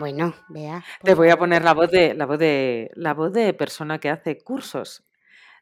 Bueno, 0.00 0.34
vea. 0.48 0.82
Te 1.02 1.14
voy 1.14 1.28
a 1.28 1.36
poner 1.36 1.62
la 1.62 1.74
voz 1.74 1.90
de 1.90 2.14
la 2.14 2.24
voz 2.24 2.38
de 2.38 2.90
la 2.94 3.12
voz 3.12 3.34
de 3.34 3.52
persona 3.52 3.98
que 3.98 4.08
hace 4.08 4.38
cursos 4.38 5.04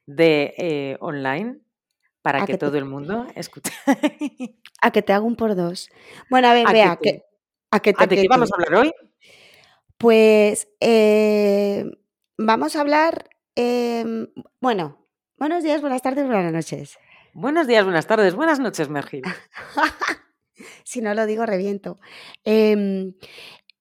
de 0.06 0.54
eh, 0.56 0.96
online 1.00 1.58
para 2.22 2.46
que, 2.46 2.56
todo 2.56 2.78
el 2.78 2.84
mundo 2.84 3.26
escuche. 3.34 3.72
a 4.80 4.92
que 4.92 5.02
te 5.02 5.12
hago 5.12 5.26
un 5.26 5.34
por 5.34 5.56
dos. 5.56 5.90
Bueno, 6.30 6.46
a 6.46 6.54
ver, 6.54 6.68
vea, 6.72 6.96
que, 7.02 7.24
a 7.72 7.80
que 7.80 7.92
te, 7.92 8.06
¿De 8.06 8.14
qué 8.14 8.28
vamos 8.30 8.52
a 8.52 8.54
hablar 8.54 8.84
hoy? 8.84 8.92
Pues 9.96 10.68
eh, 10.78 11.84
vamos 12.36 12.76
a 12.76 12.80
hablar, 12.80 13.28
em, 13.56 14.28
bueno, 14.60 15.04
buenos 15.36 15.64
días, 15.64 15.80
buenas 15.80 16.02
tardes, 16.02 16.26
buenas 16.26 16.52
noches. 16.52 16.96
Buenos 17.34 17.66
días, 17.66 17.82
buenas 17.82 18.06
tardes, 18.06 18.36
buenas 18.36 18.60
noches, 18.60 18.88
Mergil. 18.88 19.24
si 20.84 21.00
no 21.00 21.12
lo 21.14 21.26
digo, 21.26 21.44
reviento. 21.44 21.98
Eh, 22.44 23.14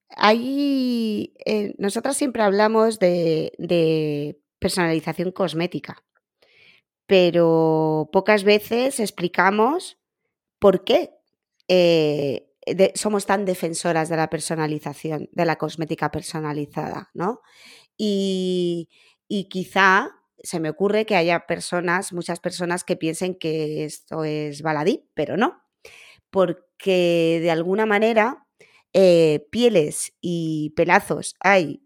hay, 0.10 1.34
eh, 1.46 1.74
nosotros 1.78 2.16
siempre 2.18 2.44
hablamos 2.44 3.00
de, 3.00 4.38
personalización 4.60 5.32
cosmética, 5.32 6.04
pero 7.06 8.10
pocas 8.12 8.44
veces 8.44 9.00
explicamos 9.00 10.00
por 10.60 10.84
qué 10.84 11.12
eh, 11.68 12.50
somos 12.96 13.26
tan 13.26 13.46
defensoras 13.46 14.10
de 14.10 14.18
la 14.18 14.30
personalización, 14.30 15.30
de 15.32 15.46
la 15.46 15.58
cosmética 15.58 16.12
personalizada, 16.12 17.12
¿no? 17.14 17.42
Y, 17.98 18.90
y 19.28 19.48
quizá 19.48 20.18
se 20.42 20.60
me 20.60 20.70
ocurre 20.70 21.06
que 21.06 21.16
haya 21.16 21.46
personas, 21.46 22.14
muchas 22.14 22.40
personas 22.40 22.84
que 22.84 22.96
piensen 22.96 23.36
que 23.36 23.86
esto 23.86 24.24
es 24.24 24.62
baladí, 24.62 25.08
pero 25.14 25.38
no, 25.38 25.62
porque 26.30 27.40
de 27.42 27.52
alguna 27.52 27.86
manera 27.86 28.47
eh, 28.94 29.48
pieles 29.52 30.14
y 30.22 30.72
pelazos 30.76 31.36
hay 31.40 31.84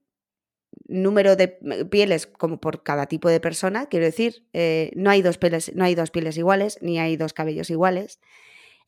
número 0.88 1.36
de 1.36 1.48
pieles 1.90 2.28
como 2.28 2.60
por 2.60 2.84
cada 2.84 3.08
tipo 3.08 3.30
de 3.30 3.40
persona, 3.40 3.88
quiero 3.88 4.06
decir, 4.06 4.46
eh, 4.54 4.92
no, 4.96 5.10
hay 5.10 5.22
dos 5.22 5.38
pieles, 5.38 5.74
no 5.76 5.86
hay 5.86 5.96
dos 5.96 6.12
pieles 6.12 6.38
iguales, 6.38 6.78
ni 6.82 7.00
hay 7.00 7.18
dos 7.18 7.34
cabellos 7.34 7.70
iguales. 7.70 8.20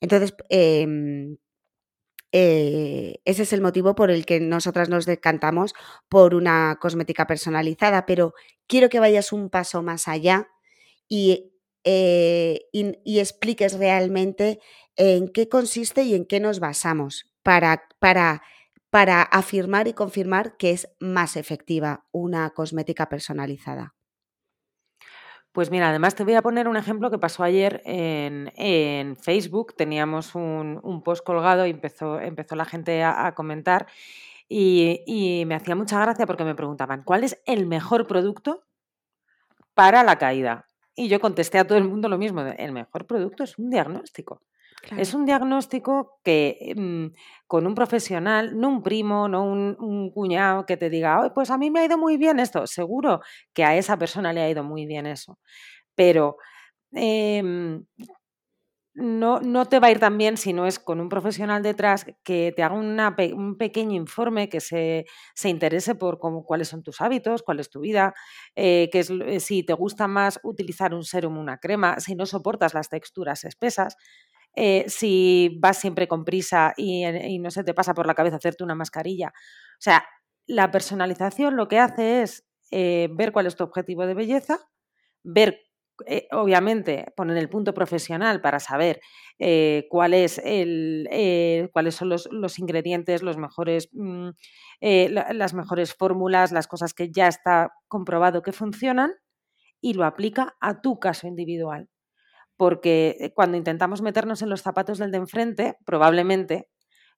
Entonces, 0.02 0.36
em, 0.50 1.38
eh, 2.32 3.22
ese 3.26 3.44
es 3.44 3.54
el 3.54 3.62
motivo 3.62 3.96
por 3.96 4.12
el 4.12 4.26
que 4.26 4.40
nosotras 4.40 4.90
nos 4.90 5.06
decantamos 5.06 5.74
por 6.10 6.36
una 6.36 6.78
cosmética 6.82 7.28
personalizada, 7.28 8.06
pero 8.06 8.34
quiero 8.68 8.90
que 8.90 9.00
vayas 9.00 9.34
un 9.34 9.50
paso 9.50 9.84
más 9.84 10.08
allá 10.08 10.50
y, 11.08 11.54
y 11.86 13.20
expliques 13.20 13.78
realmente 13.78 14.60
en 14.96 15.30
qué 15.30 15.50
consiste 15.50 16.04
y 16.04 16.16
en 16.16 16.26
qué 16.26 16.40
nos 16.40 16.60
basamos 16.60 17.33
para, 17.44 17.84
para, 18.00 18.42
para 18.90 19.22
afirmar 19.22 19.88
y 19.88 19.94
confirmar 19.94 20.58
que 20.58 20.72
es 20.72 20.88
más 21.00 21.36
efectiva 21.36 22.06
una 22.12 22.50
cosmética 22.52 23.10
personalizada. 23.10 23.94
Pues 25.54 25.70
mira, 25.70 25.90
además 25.90 26.16
te 26.16 26.24
voy 26.24 26.34
a 26.34 26.42
poner 26.42 26.68
un 26.68 26.78
ejemplo 26.78 27.12
que 27.12 27.20
pasó 27.20 27.44
ayer 27.44 27.84
en, 27.86 29.16
Facebook. 29.18 29.76
Teníamos 29.76 30.34
un, 30.34 31.02
post 31.06 31.24
colgado 31.24 31.68
y 31.68 31.70
empezó, 31.70 32.20
empezó 32.20 32.56
la 32.56 32.66
gente 32.66 33.04
a, 33.04 33.36
comentar 33.36 33.86
y, 34.50 35.04
y, 35.06 35.46
me 35.46 35.54
hacía 35.54 35.76
mucha 35.76 36.00
gracia 36.00 36.26
porque 36.26 36.44
me 36.44 36.56
preguntaban, 36.56 37.04
¿cuál 37.04 37.24
es 37.24 37.40
el 37.46 37.68
mejor 37.68 38.08
producto 38.08 38.64
para 39.76 40.04
la 40.04 40.18
caída? 40.18 40.66
Y 40.96 41.08
yo 41.08 41.20
contesté 41.20 41.60
a 41.60 41.68
todo 41.68 41.78
el 41.78 41.84
mundo 41.86 42.10
lo 42.10 42.18
mismo, 42.18 42.42
el 42.42 42.72
mejor 42.72 43.06
producto 43.06 43.44
es 43.44 43.58
un 43.60 43.70
diagnóstico. 43.70 44.42
Es 44.98 45.14
un 45.14 45.26
diagnóstico 45.26 46.20
que 46.24 46.74
mm, 46.76 47.16
con 47.48 47.66
un 47.66 47.76
profesional, 47.76 48.60
no 48.60 48.68
un 48.70 48.84
primo, 48.84 49.28
no 49.28 49.44
un, 49.44 50.12
cuñado 50.14 50.66
que 50.66 50.78
te 50.78 50.90
diga, 50.90 51.32
pues 51.34 51.50
a 51.52 51.58
mí 51.58 51.72
me 51.72 51.80
ha 51.80 51.86
ido 51.86 51.98
muy 51.98 52.18
bien 52.18 52.40
esto. 52.40 52.68
Seguro 52.68 53.22
que 53.54 53.64
a 53.64 53.78
esa 53.78 53.98
persona 53.98 54.34
le 54.34 54.42
ha 54.42 54.50
ido 54.50 54.64
muy 54.64 54.86
bien 54.86 55.06
eso. 55.06 55.40
Pero 55.96 56.38
em, 56.94 57.86
no, 58.96 59.40
no, 59.40 59.66
te 59.66 59.80
va 59.80 59.88
a 59.88 59.92
ir 59.92 60.00
tan 60.00 60.18
bien 60.20 60.38
si 60.38 60.54
no 60.54 60.68
es 60.68 60.78
con 60.78 61.00
un 61.02 61.10
profesional 61.10 61.64
detrás 61.64 62.06
que 62.24 62.54
te 62.56 62.62
haga 62.62 62.76
un 62.76 63.58
pequeño 63.58 63.96
informe, 63.96 64.50
que 64.50 64.60
se, 64.62 65.06
interese 65.46 65.96
por 65.96 66.20
cómo, 66.20 66.46
cuáles 66.46 66.68
son 66.68 66.84
tus 66.84 67.02
hábitos, 67.02 67.42
cuál 67.42 67.60
es 67.60 67.72
tu 67.72 67.80
vida, 67.80 68.14
eh, 68.56 68.90
que 68.92 69.00
eh, 69.00 69.40
si 69.40 69.64
te 69.64 69.74
gusta 69.74 70.08
más 70.08 70.40
utilizar 70.44 70.94
un 70.94 71.04
serum 71.04 71.38
una 71.38 71.58
crema, 71.58 72.00
si 72.00 72.16
no 72.16 72.28
soportas 72.28 72.76
las 72.76 72.90
texturas 72.90 73.46
espesas. 73.46 73.98
Eh, 74.56 74.86
si 74.88 75.58
vas 75.60 75.80
siempre 75.80 76.08
con 76.08 76.26
prisa 76.26 76.74
y, 76.78 77.40
no 77.40 77.50
se 77.52 77.64
te 77.64 77.74
pasa 77.74 77.94
por 77.94 78.06
la 78.08 78.14
cabeza 78.14 78.38
hacerte 78.38 78.64
una 78.64 78.76
mascarilla. 78.76 79.30
O 79.30 79.82
sea, 79.82 80.06
la 80.46 80.72
personalización 80.72 81.56
lo 81.56 81.68
que 81.68 81.80
hace 81.80 82.22
es 82.22 82.46
eh, 82.72 83.10
ver 83.12 83.32
cuál 83.32 83.48
es 83.48 83.56
tu 83.56 83.64
objetivo 83.64 84.06
de 84.06 84.14
belleza, 84.14 84.60
ver, 85.24 85.60
eh, 86.08 86.28
obviamente, 86.32 87.14
poner 87.16 87.38
el 87.38 87.50
punto 87.50 87.74
profesional 87.74 88.42
para 88.42 88.60
saber 88.60 89.00
cuál 89.90 90.14
es 90.14 90.40
el, 90.44 91.70
cuáles 91.74 91.96
son 91.96 92.10
los, 92.10 92.60
ingredientes, 92.60 93.24
los 93.24 93.38
mejores, 93.38 93.90
mm, 93.92 94.30
las 94.80 95.54
mejores 95.54 95.94
fórmulas, 95.94 96.52
las 96.52 96.68
cosas 96.68 96.94
que 96.94 97.12
ya 97.12 97.28
está 97.28 97.74
comprobado 97.88 98.42
que 98.42 98.54
funcionan 98.54 99.12
y 99.82 99.96
lo 99.96 100.06
aplica 100.06 100.56
a 100.62 100.82
tu 100.82 101.00
caso 101.00 101.28
individual 101.28 101.90
porque 102.58 103.18
eh, 103.20 103.34
cuando 103.34 103.58
intentamos 103.58 104.02
meternos 104.02 104.42
en 104.42 104.50
los 104.50 104.62
zapatos 104.62 104.98
del 104.98 105.12
de 105.12 105.18
enfrente, 105.18 105.78
probablemente 105.86 106.70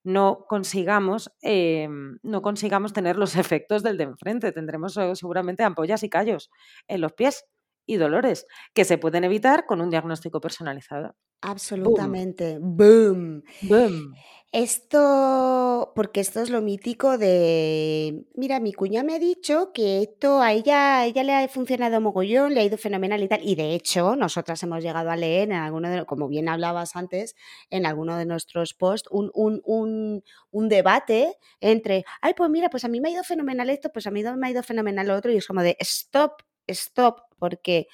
no 0.04 0.46
consigamos, 0.48 1.32
em, 1.42 2.18
no 2.22 2.40
consigamos 2.40 2.92
tener 2.92 3.16
los 3.16 3.36
efectos 3.36 3.82
del 3.82 3.96
de 3.96 4.04
enfrente. 4.04 4.52
Tendremos 4.52 4.96
eh, 4.96 5.14
seguramente 5.14 5.64
ampollas 5.64 6.02
y 6.02 6.08
callos 6.08 6.50
en 6.86 7.00
los 7.00 7.12
pies 7.12 7.44
y 7.86 7.96
dolores 7.96 8.46
que 8.74 8.84
se 8.84 8.98
pueden 8.98 9.24
evitar 9.24 9.66
con 9.66 9.80
un 9.80 9.90
diagnóstico 9.90 10.40
personalizado. 10.40 11.14
Absolutamente. 11.40 12.58
Boom. 12.60 13.42
Boom. 13.62 14.14
Esto, 14.52 15.92
porque 15.94 16.20
esto 16.20 16.40
es 16.40 16.50
lo 16.50 16.62
mítico 16.62 17.18
de, 17.18 18.24
mira, 18.34 18.58
mi 18.60 18.72
cuña 18.72 19.02
me 19.02 19.14
ha 19.14 19.18
dicho 19.18 19.72
que 19.74 20.00
esto 20.02 20.40
a 20.40 20.52
ella, 20.52 21.04
ella 21.04 21.24
le 21.24 21.34
ha 21.34 21.48
funcionado 21.48 22.00
mogollón, 22.00 22.54
le 22.54 22.60
ha 22.60 22.64
ido 22.64 22.78
fenomenal 22.78 23.22
y 23.22 23.28
tal. 23.28 23.40
Y 23.46 23.54
de 23.56 23.74
hecho, 23.74 24.16
nosotras 24.16 24.62
hemos 24.62 24.82
llegado 24.82 25.10
a 25.10 25.16
leer 25.16 25.48
en 25.50 25.56
alguno 25.56 25.90
de, 25.90 26.06
como 26.06 26.28
bien 26.28 26.48
hablabas 26.48 26.96
antes, 26.96 27.34
en 27.70 27.84
alguno 27.86 28.16
de 28.16 28.24
nuestros 28.24 28.72
posts, 28.72 29.08
un, 29.10 29.30
un, 29.34 29.60
un, 29.64 30.22
un 30.52 30.68
debate 30.68 31.36
entre, 31.60 32.04
ay, 32.22 32.32
pues 32.34 32.48
mira, 32.48 32.70
pues 32.70 32.84
a 32.84 32.88
mí 32.88 33.00
me 33.00 33.08
ha 33.08 33.12
ido 33.12 33.24
fenomenal 33.24 33.68
esto, 33.68 33.90
pues 33.92 34.06
a 34.06 34.10
mí 34.10 34.22
me 34.22 34.46
ha 34.46 34.50
ido 34.50 34.62
fenomenal 34.62 35.06
lo 35.08 35.16
otro. 35.16 35.30
Y 35.32 35.36
es 35.36 35.46
como 35.46 35.62
de, 35.62 35.76
stop, 35.80 36.40
stop, 36.66 37.20
porque, 37.38 37.88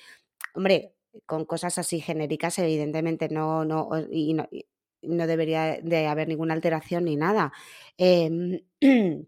hombre, 0.54 0.94
con 1.26 1.44
cosas 1.46 1.78
así 1.78 2.00
genéricas, 2.00 2.58
evidentemente 2.58 3.28
no, 3.30 3.64
no, 3.64 3.90
y 4.10 4.34
no, 4.34 4.48
no 5.02 5.26
debería 5.26 5.78
de 5.82 6.06
haber 6.06 6.28
ninguna 6.28 6.54
alteración 6.54 7.04
ni 7.04 7.16
nada. 7.16 7.52
Em, 7.98 8.60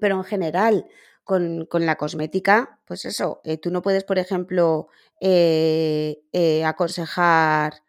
pero 0.00 0.16
en 0.16 0.24
general, 0.24 0.86
con, 1.24 1.68
la 1.72 1.96
cosmética, 1.96 2.80
pues 2.84 3.04
eso, 3.04 3.40
eh, 3.44 3.58
tú 3.58 3.70
no 3.70 3.82
puedes, 3.82 4.04
por 4.04 4.18
ejemplo, 4.18 4.88
eh, 5.20 6.22
eh, 6.32 6.64
aconsejar 6.64 7.82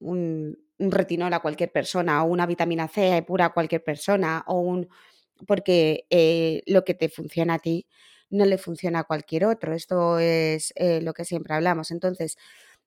un, 0.00 0.58
retinol 0.78 1.32
a 1.32 1.40
cualquier 1.40 1.70
persona 1.70 2.24
o 2.24 2.26
una 2.26 2.46
vitamina 2.46 2.88
C 2.88 3.22
pura 3.26 3.46
a 3.46 3.52
cualquier 3.52 3.84
persona 3.84 4.44
o 4.48 4.58
un 4.60 4.88
porque 5.46 6.06
lo 6.66 6.84
que 6.84 6.94
te 6.94 7.08
funciona 7.08 7.54
a 7.54 7.58
ti 7.58 7.86
no 8.30 8.44
le 8.46 8.58
funciona 8.58 9.00
a 9.00 9.04
cualquier 9.04 9.44
otro. 9.44 9.74
Esto 9.74 10.18
es 10.18 10.72
lo 11.02 11.12
que 11.14 11.24
siempre 11.24 11.54
hablamos. 11.54 11.90
Entonces, 11.90 12.36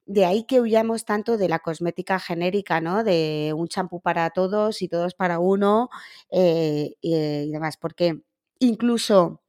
de 0.05 0.25
ahí 0.25 0.43
que 0.43 0.61
huyamos 0.61 1.05
tanto 1.05 1.37
de 1.37 1.49
la 1.49 1.59
cosmética 1.59 2.19
genérica, 2.19 2.81
¿no? 2.81 3.03
De 3.03 3.53
un 3.55 3.67
champú 3.67 4.01
para 4.01 4.29
todos 4.29 4.81
y 4.81 4.87
todos 4.87 5.15
para 5.15 5.39
uno 5.39 5.89
eh, 6.29 6.95
y 7.01 7.51
demás, 7.51 7.77
porque 7.77 8.21
incluso 8.59 9.41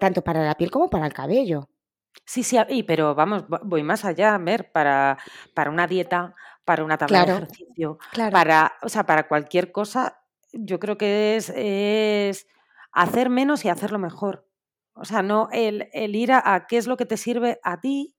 tanto 0.00 0.22
para 0.22 0.44
la 0.44 0.56
piel 0.56 0.70
como 0.70 0.90
para 0.90 1.06
el 1.06 1.12
cabello. 1.12 1.68
Sí, 2.24 2.42
sí, 2.42 2.58
pero 2.84 3.14
vamos, 3.14 3.44
voy 3.62 3.82
más 3.82 4.04
allá, 4.04 4.36
ver, 4.38 4.72
para, 4.72 5.18
para 5.54 5.70
una 5.70 5.86
dieta, 5.86 6.34
para 6.64 6.82
una 6.82 6.98
tabla 6.98 7.24
de 7.24 7.32
ejercicio, 7.32 7.98
para, 8.32 8.72
o 8.82 8.88
sea, 8.88 9.04
para 9.04 9.28
cualquier 9.28 9.70
cosa, 9.70 10.20
yo 10.52 10.80
creo 10.80 10.98
que 10.98 11.36
es, 11.36 11.50
es 11.50 12.48
hacer 12.90 13.30
menos 13.30 13.64
y 13.64 13.68
hacerlo 13.68 13.98
mejor. 13.98 14.48
O 14.94 15.04
sea, 15.04 15.22
no 15.22 15.48
el, 15.52 15.86
ir 15.94 16.32
a, 16.32 16.66
qué 16.66 16.78
es 16.78 16.86
lo 16.86 16.96
que 16.96 17.04
te 17.04 17.18
sirve 17.18 17.60
a 17.62 17.80
ti, 17.80 18.15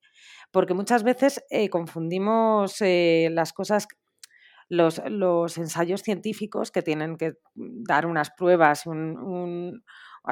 porque 0.52 0.74
muchas 0.74 1.04
veces 1.04 1.44
eh, 1.50 1.70
confundimos 1.70 2.82
eh, 2.82 3.30
las 3.32 3.54
cosas, 3.54 3.88
los, 4.70 5.00
ensayos 5.58 6.02
científicos 6.02 6.72
que 6.72 6.82
tienen 6.82 7.18
que 7.18 7.34
dar 7.56 8.06
unas 8.06 8.32
pruebas, 8.32 8.86
un, 8.86 9.84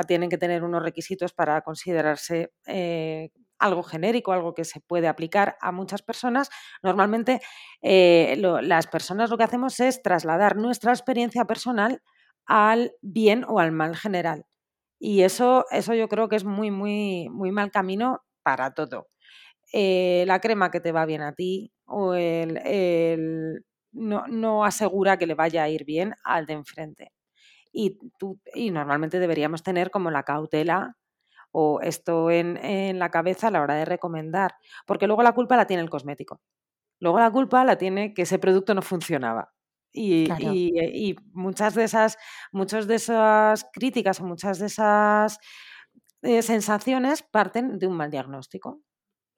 tienen 0.07 0.29
que 0.29 0.37
tener 0.37 0.63
unos 0.63 0.83
requisitos 0.83 1.33
para 1.33 1.61
considerarse 1.61 2.51
eh, 2.65 3.29
algo 3.59 3.83
genérico, 3.83 4.33
algo 4.33 4.53
que 4.53 4.65
se 4.65 4.81
puede 4.81 5.07
aplicar 5.07 5.57
a 5.61 5.71
muchas 5.71 6.01
personas. 6.01 6.49
Normalmente 6.83 7.39
las 7.81 8.87
personas 8.87 9.29
lo 9.29 9.37
que 9.37 9.45
hacemos 9.45 9.79
es 9.79 10.01
trasladar 10.01 10.57
nuestra 10.57 10.91
experiencia 10.91 11.45
personal 11.45 12.01
al 12.45 12.93
bien 13.01 13.45
o 13.47 13.59
al 13.59 13.71
mal 13.71 13.95
general. 13.95 14.45
Y 14.99 15.21
eso, 15.23 15.65
eso 15.71 15.93
yo 15.93 16.09
creo 16.09 16.29
que 16.29 16.35
es 16.35 16.45
muy, 16.45 16.71
muy, 16.71 17.29
muy 17.29 17.51
mal 17.51 17.71
camino 17.71 18.21
para 18.43 18.73
todo. 18.73 19.07
Eh, 19.73 20.23
la 20.27 20.39
crema 20.39 20.71
que 20.71 20.79
te 20.79 20.91
va 20.91 21.05
bien 21.05 21.21
a 21.21 21.33
ti 21.33 21.71
o 21.85 22.13
el, 22.13 23.63
no, 23.91 24.27
no, 24.27 24.63
asegura 24.63 25.17
que 25.17 25.25
le 25.25 25.35
vaya 25.35 25.63
a 25.63 25.69
ir 25.69 25.85
bien 25.85 26.13
al 26.23 26.45
de 26.45 26.53
enfrente. 26.53 27.11
Y, 27.71 27.97
tú, 28.19 28.39
y 28.53 28.71
normalmente 28.71 29.19
deberíamos 29.19 29.63
tener 29.63 29.91
como 29.91 30.11
la 30.11 30.23
cautela 30.23 30.95
o 31.51 31.81
esto 31.81 32.31
en, 32.31 32.57
en, 32.57 32.99
la 32.99 33.09
cabeza 33.11 33.47
a 33.47 33.51
la 33.51 33.61
hora 33.61 33.75
de 33.75 33.85
recomendar, 33.85 34.55
porque 34.85 35.07
luego 35.07 35.23
la 35.23 35.33
culpa 35.33 35.57
la 35.57 35.67
tiene 35.67 35.83
el 35.83 35.89
cosmético. 35.89 36.41
Luego 36.99 37.19
la 37.19 37.31
culpa 37.31 37.63
la 37.65 37.77
tiene 37.77 38.13
que 38.13 38.23
ese 38.23 38.39
producto 38.39 38.73
no 38.73 38.81
funcionaba. 38.81 39.55
Y, 39.95 41.15
muchas 41.31 41.73
de 41.73 41.85
esas, 41.85 42.17
muchas 42.51 42.87
de 42.87 42.95
esas 42.95 43.65
críticas 43.71 44.19
o 44.19 44.25
muchas 44.25 44.59
de 44.59 44.65
esas 44.65 45.39
eh, 46.21 46.41
sensaciones 46.41 47.23
parten 47.23 47.79
de 47.79 47.87
un 47.87 47.95
mal 47.95 48.11
diagnóstico. 48.11 48.81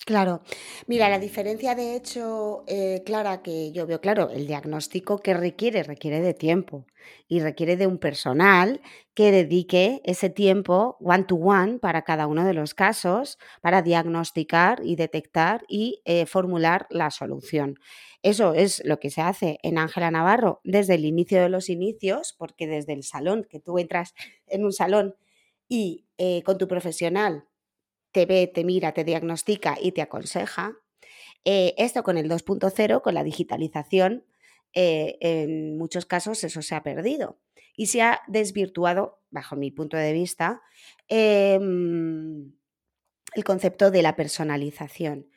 Claro. 0.05 0.41
Mira, 0.85 1.09
la 1.09 1.19
diferencia 1.19 1.75
de 1.75 1.95
hecho, 1.95 2.63
eh, 2.67 3.03
Clara, 3.05 3.41
que 3.41 3.71
yo 3.73 3.85
veo, 3.87 3.99
claro, 3.99 4.29
el 4.29 4.47
diagnóstico 4.47 5.19
que 5.19 5.33
requiere, 5.33 5.83
requiere 5.83 6.21
de 6.21 6.33
tiempo 6.33 6.85
y 7.27 7.41
requiere 7.41 7.75
de 7.75 7.87
un 7.87 7.97
personal 7.97 8.81
que 9.13 9.31
dedique 9.31 10.01
ese 10.05 10.29
tiempo 10.29 10.95
one 11.01 11.23
to 11.25 11.35
one 11.35 11.79
para 11.79 12.03
cada 12.03 12.27
uno 12.27 12.45
de 12.45 12.53
los 12.53 12.73
casos 12.73 13.37
para 13.61 13.81
diagnosticar 13.81 14.79
y 14.83 14.95
detectar 14.95 15.63
y 15.67 16.01
eh, 16.05 16.25
formular 16.25 16.87
la 16.89 17.11
solución. 17.11 17.75
Eso 18.21 18.53
es 18.53 18.81
lo 18.85 18.99
que 18.99 19.09
se 19.09 19.21
hace 19.21 19.57
en 19.61 19.77
Ángela 19.77 20.09
Navarro 20.11 20.61
desde 20.63 20.95
el 20.95 21.03
inicio 21.05 21.41
de 21.41 21.49
los 21.49 21.69
inicios, 21.69 22.33
porque 22.37 22.65
desde 22.67 22.93
el 22.93 23.03
salón, 23.03 23.45
que 23.49 23.59
tú 23.59 23.77
entras 23.77 24.13
en 24.47 24.63
un 24.63 24.71
salón 24.71 25.15
y 25.67 26.05
eh, 26.17 26.43
con 26.43 26.57
tu 26.57 26.67
profesional 26.67 27.43
te 28.17 28.25
ve, 28.25 28.47
te 28.47 28.63
mira, 28.63 28.93
te 28.93 29.03
diagnostica 29.03 29.77
y 29.79 29.91
te 29.91 30.01
aconseja. 30.01 30.75
Eh, 31.45 31.75
esto 31.77 32.01
con 32.01 32.17
el 32.17 32.27
2.0, 32.27 33.03
con 33.03 33.13
la 33.13 33.23
digitalización, 33.23 34.25
eh, 34.73 35.19
en 35.21 35.77
muchos 35.77 36.07
casos 36.07 36.43
eso 36.43 36.63
se 36.63 36.73
ha 36.73 36.81
perdido 36.81 37.37
y 37.75 37.85
se 37.85 38.01
ha 38.01 38.21
desvirtuado, 38.27 39.21
bajo 39.29 39.55
mi 39.55 39.69
punto 39.69 39.97
de 39.97 40.13
vista, 40.13 40.63
em, 41.07 42.53
el 43.35 43.43
concepto 43.43 43.91
de 43.91 44.01
la 44.01 44.15
personalización. 44.15 45.27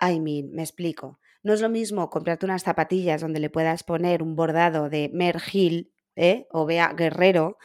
I 0.00 0.18
mean, 0.18 0.50
me 0.52 0.62
explico. 0.62 1.20
No 1.42 1.52
es 1.52 1.60
lo 1.60 1.68
mismo 1.68 2.08
comprarte 2.08 2.46
unas 2.46 2.62
zapatillas 2.62 3.20
donde 3.20 3.40
le 3.40 3.50
puedas 3.50 3.82
poner 3.82 4.22
un 4.22 4.34
bordado 4.34 4.88
de 4.88 5.10
Mer 5.12 5.42
Hill 5.52 5.92
¿eh? 6.16 6.46
o 6.52 6.64
Bea 6.64 6.94
Guerrero, 6.94 7.58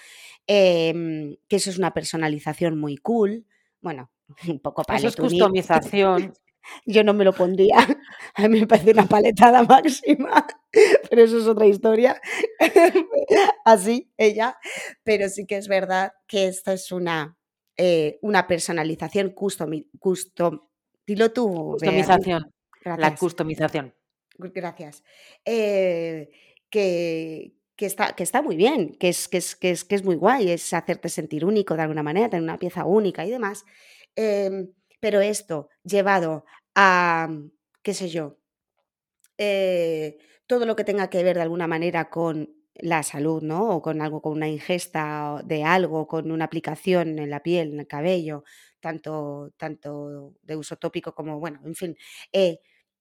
em, 0.48 1.38
que 1.48 1.56
eso 1.56 1.69
es 1.69 1.78
una 1.78 1.94
personalización 1.94 2.78
muy 2.78 2.98
cool. 2.98 3.45
Bueno, 3.80 4.12
un 4.48 4.60
poco 4.60 4.83
para 4.83 5.00
Eso 5.00 5.07
es 5.07 5.16
customización. 5.16 6.33
Yo 6.86 7.04
no 7.04 7.13
me 7.13 7.24
lo 7.24 7.33
pondría. 7.33 7.77
A 8.33 8.48
mí 8.48 8.62
me 8.62 8.68
parece 8.68 8.92
una 8.92 9.06
paletada 9.06 9.63
máxima, 9.69 10.48
pero 11.10 11.24
eso 11.24 11.38
es 11.38 11.48
otra 11.48 11.68
historia. 11.68 12.19
Así, 13.66 14.12
ella. 14.18 14.57
Pero 15.04 15.30
sí 15.30 15.45
que 15.45 15.57
es 15.57 15.68
verdad 15.68 16.12
que 16.27 16.48
esto 16.48 16.72
es 16.72 16.92
una, 16.92 17.38
eh, 17.77 18.18
una 18.22 18.48
personalización 18.48 19.31
custom, 19.31 19.72
custom, 20.00 20.60
dilo 21.06 21.31
tú. 21.31 21.71
Customización. 21.74 22.51
La 22.83 23.16
customización. 23.16 23.94
Gracias. 24.38 25.04
Eh, 25.44 26.30
que, 26.69 27.54
que 27.75 27.86
está, 27.86 28.13
que 28.16 28.24
está 28.24 28.42
muy 28.42 28.56
bien, 28.56 28.95
que 29.00 29.10
es, 29.10 29.28
que, 29.28 29.38
es, 29.38 29.56
que, 29.56 29.71
es, 29.71 29.86
que 29.86 29.95
es 29.95 30.04
muy 30.04 30.16
guay, 30.16 30.51
es 30.51 30.74
hacerte 30.74 31.10
sentir 31.10 31.45
único 31.45 31.75
de 31.75 31.83
alguna 31.83 32.04
manera, 32.04 32.30
tener 32.30 32.44
una 32.44 32.60
pieza 32.60 32.86
única 32.86 33.25
y 33.25 33.31
demás. 33.31 33.66
Em, 34.15 34.73
pero 35.00 35.21
esto 35.21 35.69
llevado 35.83 36.45
a, 36.75 37.29
qué 37.83 37.94
sé 37.94 38.09
yo, 38.09 38.38
eh, 39.38 40.17
todo 40.47 40.65
lo 40.65 40.75
que 40.75 40.83
tenga 40.83 41.09
que 41.09 41.23
ver 41.23 41.35
de 41.35 41.41
alguna 41.44 41.67
manera 41.67 42.09
con 42.09 42.50
la 42.75 43.03
salud, 43.03 43.41
¿no? 43.41 43.69
O 43.77 43.81
con 43.81 44.01
algo, 44.01 44.21
con 44.21 44.33
una 44.33 44.47
ingesta 44.47 45.41
de 45.45 45.63
algo, 45.63 46.07
con 46.07 46.31
una 46.31 46.45
aplicación 46.45 47.19
en 47.19 47.29
la 47.29 47.41
piel, 47.41 47.73
en 47.73 47.79
el 47.81 47.88
cabello, 47.88 48.44
tanto, 48.79 49.53
tanto 49.57 50.33
de 50.44 50.56
uso 50.56 50.75
tópico 50.77 51.15
como, 51.15 51.39
bueno, 51.39 51.61
en 51.65 51.75
fin. 51.75 51.97
Eh, 52.33 52.59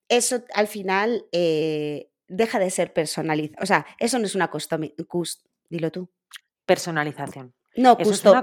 eso 0.09 0.45
al 0.55 0.69
final 0.69 1.27
eh, 1.33 2.11
deja 2.29 2.59
de 2.59 2.71
ser 2.71 2.93
personalizado. 2.93 3.63
O 3.63 3.67
sea, 3.67 3.87
eso 3.99 4.19
no 4.19 4.27
es 4.27 4.35
una 4.35 4.51
customización. 4.51 5.07
Dilo 5.69 5.91
tú. 5.91 6.09
Personalización. 6.67 7.55
No, 7.77 7.97
eso 7.99 8.13
es 8.13 8.25
una 8.25 8.43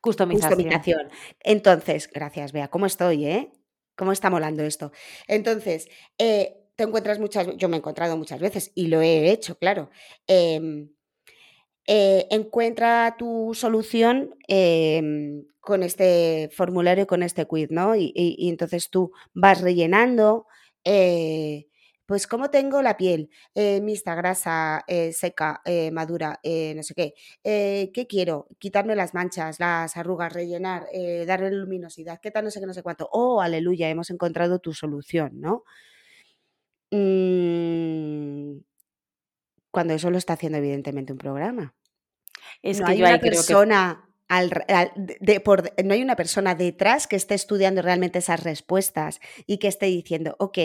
customización. 0.00 1.10
Entonces, 1.40 2.08
gracias, 2.12 2.52
Bea. 2.52 2.68
¿Cómo 2.68 2.86
estoy, 2.86 3.26
eh? 3.26 3.52
¿Cómo 3.96 4.12
está 4.12 4.30
molando 4.30 4.62
esto? 4.62 4.92
Entonces, 5.28 5.88
eh, 6.18 6.64
te 6.76 6.84
encuentras 6.84 7.18
muchas 7.18 7.48
yo 7.56 7.68
me 7.68 7.76
he 7.76 7.78
encontrado 7.78 8.16
muchas 8.16 8.40
veces 8.40 8.72
y 8.74 8.88
lo 8.88 9.00
he 9.00 9.30
hecho, 9.30 9.56
claro. 9.58 9.90
Em, 10.26 10.90
eh, 11.86 12.26
encuentra 12.30 13.14
tu 13.18 13.52
solución 13.54 14.34
em, 14.48 15.44
con 15.60 15.82
este 15.82 16.48
formulario, 16.52 17.06
con 17.06 17.22
este 17.22 17.46
quiz, 17.46 17.70
¿no? 17.70 17.94
Y, 17.96 18.12
entonces 18.48 18.90
tú 18.90 19.12
vas 19.34 19.60
rellenando, 19.60 20.46
eh, 20.84 21.66
pues 22.06 22.26
cómo 22.26 22.50
tengo 22.50 22.82
la 22.82 22.96
piel, 22.96 23.30
eh, 23.54 23.80
mixta, 23.80 24.14
grasa, 24.14 24.84
seca, 25.12 25.62
madura, 25.92 26.40
no 26.42 26.82
sé 26.82 26.94
qué. 26.94 27.14
¿Qué 27.42 28.06
quiero? 28.08 28.48
Quitarme 28.58 28.94
las 28.96 29.14
manchas, 29.14 29.58
las 29.60 29.96
arrugas, 29.96 30.32
rellenar, 30.32 30.86
darle 31.26 31.50
luminosidad, 31.50 32.20
qué 32.20 32.30
tal, 32.30 32.44
no 32.44 32.50
sé 32.50 32.60
qué, 32.60 32.66
no 32.66 32.74
sé 32.74 32.82
cuánto. 32.82 33.08
Oh, 33.12 33.40
aleluya, 33.40 33.88
hemos 33.88 34.10
encontrado 34.10 34.58
tu 34.58 34.74
solución, 34.74 35.40
¿no? 35.40 35.64
Mm, 36.90 38.60
cuando 39.70 39.94
eso 39.94 40.10
lo 40.10 40.18
está 40.18 40.34
haciendo 40.34 40.58
evidentemente 40.58 41.12
un 41.12 41.18
programa. 41.18 41.74
Es 42.62 42.78
no 42.78 42.86
que 42.86 42.92
hay 42.92 43.02
una 43.02 43.18
persona 43.18 44.03
no 44.28 45.94
hay 45.94 46.02
una 46.02 46.16
persona 46.16 46.54
detrás 46.54 47.06
que 47.06 47.16
esté 47.16 47.34
estudiando 47.34 47.82
realmente 47.82 48.18
esas 48.18 48.42
respuestas 48.42 49.20
y 49.46 49.58
que 49.58 49.68
esté 49.68 49.86
diciendo, 49.86 50.36
ok, 50.38 50.58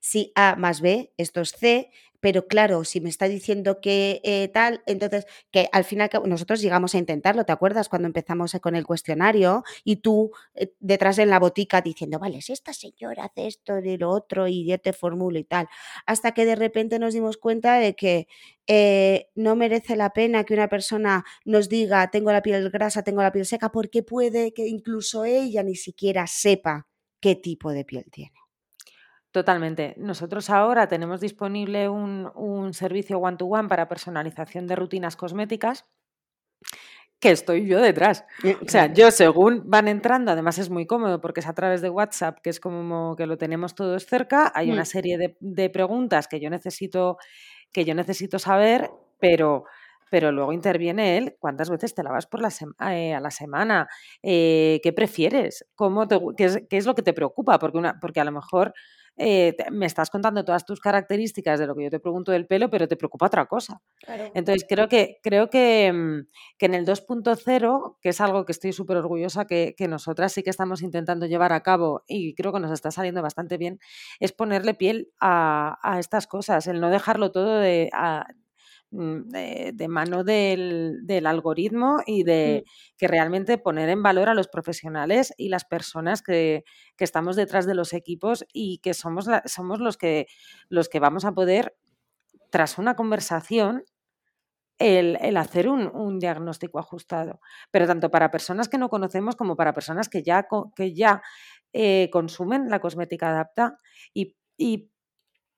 si 0.00 0.32
A 0.34 0.56
más 0.56 0.80
B, 0.80 1.12
esto 1.16 1.40
es 1.40 1.50
C, 1.52 1.90
pero 2.24 2.46
claro, 2.46 2.84
si 2.84 3.02
me 3.02 3.10
está 3.10 3.28
diciendo 3.28 3.82
que 3.82 4.22
eh, 4.24 4.48
tal, 4.48 4.82
entonces 4.86 5.26
que 5.50 5.68
al 5.72 5.84
final 5.84 6.08
nosotros 6.24 6.62
llegamos 6.62 6.94
a 6.94 6.98
intentarlo, 6.98 7.44
¿te 7.44 7.52
acuerdas 7.52 7.90
cuando 7.90 8.06
empezamos 8.06 8.56
con 8.62 8.76
el 8.76 8.86
cuestionario 8.86 9.62
y 9.84 9.96
tú 9.96 10.30
eh, 10.54 10.72
detrás 10.80 11.18
en 11.18 11.28
la 11.28 11.38
botica 11.38 11.82
diciendo, 11.82 12.18
vale, 12.18 12.40
si 12.40 12.54
esta 12.54 12.72
señora 12.72 13.24
hace 13.26 13.46
esto 13.46 13.78
y 13.78 13.98
lo 13.98 14.08
otro 14.08 14.48
y 14.48 14.66
yo 14.66 14.80
te 14.80 14.94
formulo 14.94 15.38
y 15.38 15.44
tal, 15.44 15.68
hasta 16.06 16.32
que 16.32 16.46
de 16.46 16.56
repente 16.56 16.98
nos 16.98 17.12
dimos 17.12 17.36
cuenta 17.36 17.74
de 17.74 17.94
que 17.94 18.26
eh, 18.68 19.28
no 19.34 19.54
merece 19.54 19.94
la 19.94 20.14
pena 20.14 20.44
que 20.44 20.54
una 20.54 20.70
persona 20.70 21.26
nos 21.44 21.68
diga, 21.68 22.10
tengo 22.10 22.32
la 22.32 22.40
piel 22.40 22.70
grasa, 22.70 23.02
tengo 23.02 23.20
la 23.20 23.32
piel 23.32 23.44
seca, 23.44 23.70
porque 23.70 24.02
puede 24.02 24.54
que 24.54 24.66
incluso 24.66 25.26
ella 25.26 25.62
ni 25.62 25.74
siquiera 25.74 26.26
sepa 26.26 26.88
qué 27.20 27.34
tipo 27.34 27.70
de 27.70 27.84
piel 27.84 28.06
tiene. 28.10 28.43
Totalmente. 29.34 29.94
Nosotros 29.96 30.48
ahora 30.48 30.86
tenemos 30.86 31.20
disponible 31.20 31.88
un, 31.88 32.72
servicio 32.72 33.18
one-to-one 33.18 33.68
para 33.68 33.88
personalización 33.88 34.68
de 34.68 34.76
rutinas 34.76 35.16
cosméticas 35.16 35.86
que 37.18 37.32
estoy 37.32 37.66
yo 37.66 37.80
detrás. 37.80 38.24
O 38.64 38.68
sea, 38.68 38.92
yo 38.92 39.10
según 39.10 39.64
van 39.66 39.88
entrando, 39.88 40.30
además 40.30 40.58
es 40.58 40.70
muy 40.70 40.86
cómodo 40.86 41.20
porque 41.20 41.40
es 41.40 41.48
a 41.48 41.52
través 41.52 41.82
de 41.82 41.90
WhatsApp, 41.90 42.38
que 42.44 42.50
es 42.50 42.60
como 42.60 43.16
que 43.16 43.26
lo 43.26 43.36
tenemos 43.36 43.74
todos 43.74 44.06
cerca, 44.06 44.52
hay 44.54 44.70
una 44.70 44.82
mm. 44.82 44.86
serie 44.86 45.36
de, 45.40 45.70
preguntas 45.70 46.28
que 46.28 46.38
yo 46.38 46.48
necesito, 46.48 47.18
que 47.72 47.84
yo 47.84 47.96
necesito 47.96 48.38
saber, 48.38 48.88
pero, 49.18 49.64
pero 50.12 50.30
luego 50.30 50.52
interviene 50.52 51.18
él, 51.18 51.34
¿cuántas 51.40 51.70
veces 51.70 51.92
te 51.92 52.04
lavas 52.04 52.26
por 52.28 52.40
la 52.40 52.52
eh, 52.92 53.14
a 53.14 53.18
la 53.18 53.32
semana? 53.32 53.88
Eh, 54.22 54.78
¿Qué 54.84 54.92
prefieres? 54.92 55.66
¿Cómo 55.74 56.06
qué, 56.36 56.44
es, 56.70 56.86
lo 56.86 56.94
que 56.94 57.02
te 57.02 57.12
preocupa? 57.12 57.58
Porque, 57.58 57.78
una, 57.78 57.98
porque 57.98 58.20
a 58.20 58.24
lo 58.24 58.30
mejor 58.30 58.74
eh, 59.16 59.56
me 59.70 59.86
estás 59.86 60.10
contando 60.10 60.44
todas 60.44 60.64
tus 60.64 60.80
características 60.80 61.60
de 61.60 61.66
lo 61.66 61.74
que 61.74 61.84
yo 61.84 61.90
te 61.90 62.00
pregunto 62.00 62.32
del 62.32 62.46
pelo, 62.46 62.70
pero 62.70 62.88
te 62.88 62.96
preocupa 62.96 63.26
otra 63.26 63.46
cosa. 63.46 63.80
Entonces, 64.34 64.66
creo 64.68 64.88
que, 64.88 65.18
creo 65.22 65.50
que, 65.50 65.92
mm, 65.92 66.28
que 66.58 66.66
en 66.66 66.74
el 66.74 66.84
2.0, 66.84 67.98
que 68.00 68.08
es 68.08 68.20
algo 68.20 68.44
que 68.44 68.52
estoy 68.52 68.72
súper 68.72 68.96
orgullosa 68.96 69.46
que, 69.46 69.74
que, 69.76 69.88
nosotras 69.88 70.32
sí 70.32 70.42
que 70.42 70.50
estamos 70.50 70.82
intentando 70.82 71.26
llevar 71.26 71.52
a 71.52 71.62
cabo 71.62 72.02
y 72.06 72.34
creo 72.34 72.52
que 72.52 72.60
nos 72.60 72.72
está 72.72 72.90
saliendo 72.90 73.22
bastante 73.22 73.56
bien, 73.58 73.78
es 74.20 74.32
ponerle 74.32 74.74
piel 74.74 75.12
a, 75.20 75.78
a 75.82 75.98
estas 76.00 76.26
cosas, 76.26 76.66
el 76.66 76.80
no 76.80 76.90
dejarlo 76.90 77.30
todo 77.32 77.58
de, 77.58 77.90
de, 78.94 79.86
mano 79.88 80.22
del, 80.22 81.26
algoritmo 81.26 81.98
y 82.06 82.22
de 82.22 82.64
mm. 82.64 82.70
que 82.96 83.08
realmente 83.08 83.58
poner 83.58 83.88
en 83.88 84.02
valor 84.02 84.28
a 84.28 84.34
los 84.34 84.48
profesionales 84.48 85.32
y 85.36 85.48
las 85.48 85.64
personas 85.64 86.22
que, 86.22 86.64
estamos 86.98 87.36
detrás 87.36 87.66
de 87.66 87.74
los 87.74 87.92
equipos 87.92 88.46
y 88.52 88.78
que 88.78 88.94
somos, 88.94 89.26
somos 89.46 89.80
los, 89.80 89.96
que, 89.96 90.26
los 90.68 90.88
que 90.88 91.00
vamos 91.00 91.24
a 91.24 91.32
poder, 91.32 91.76
tras 92.50 92.78
una 92.78 92.94
conversación, 92.94 93.84
el, 94.78 95.36
hacer 95.36 95.68
un, 95.68 96.18
diagnóstico 96.18 96.78
ajustado. 96.78 97.40
Pero 97.70 97.86
tanto 97.86 98.10
para 98.10 98.30
personas 98.30 98.68
que 98.68 98.78
no 98.78 98.88
conocemos 98.88 99.36
como 99.36 99.56
para 99.56 99.74
personas 99.74 100.08
que 100.08 100.22
ya, 100.22 100.46
que 100.74 100.94
ya 100.94 101.22
eh, 101.72 102.08
consumen 102.10 102.70
la 102.70 102.80
cosmética 102.80 103.30
adapta 103.30 103.78
y, 104.12 104.36
y 104.56 104.90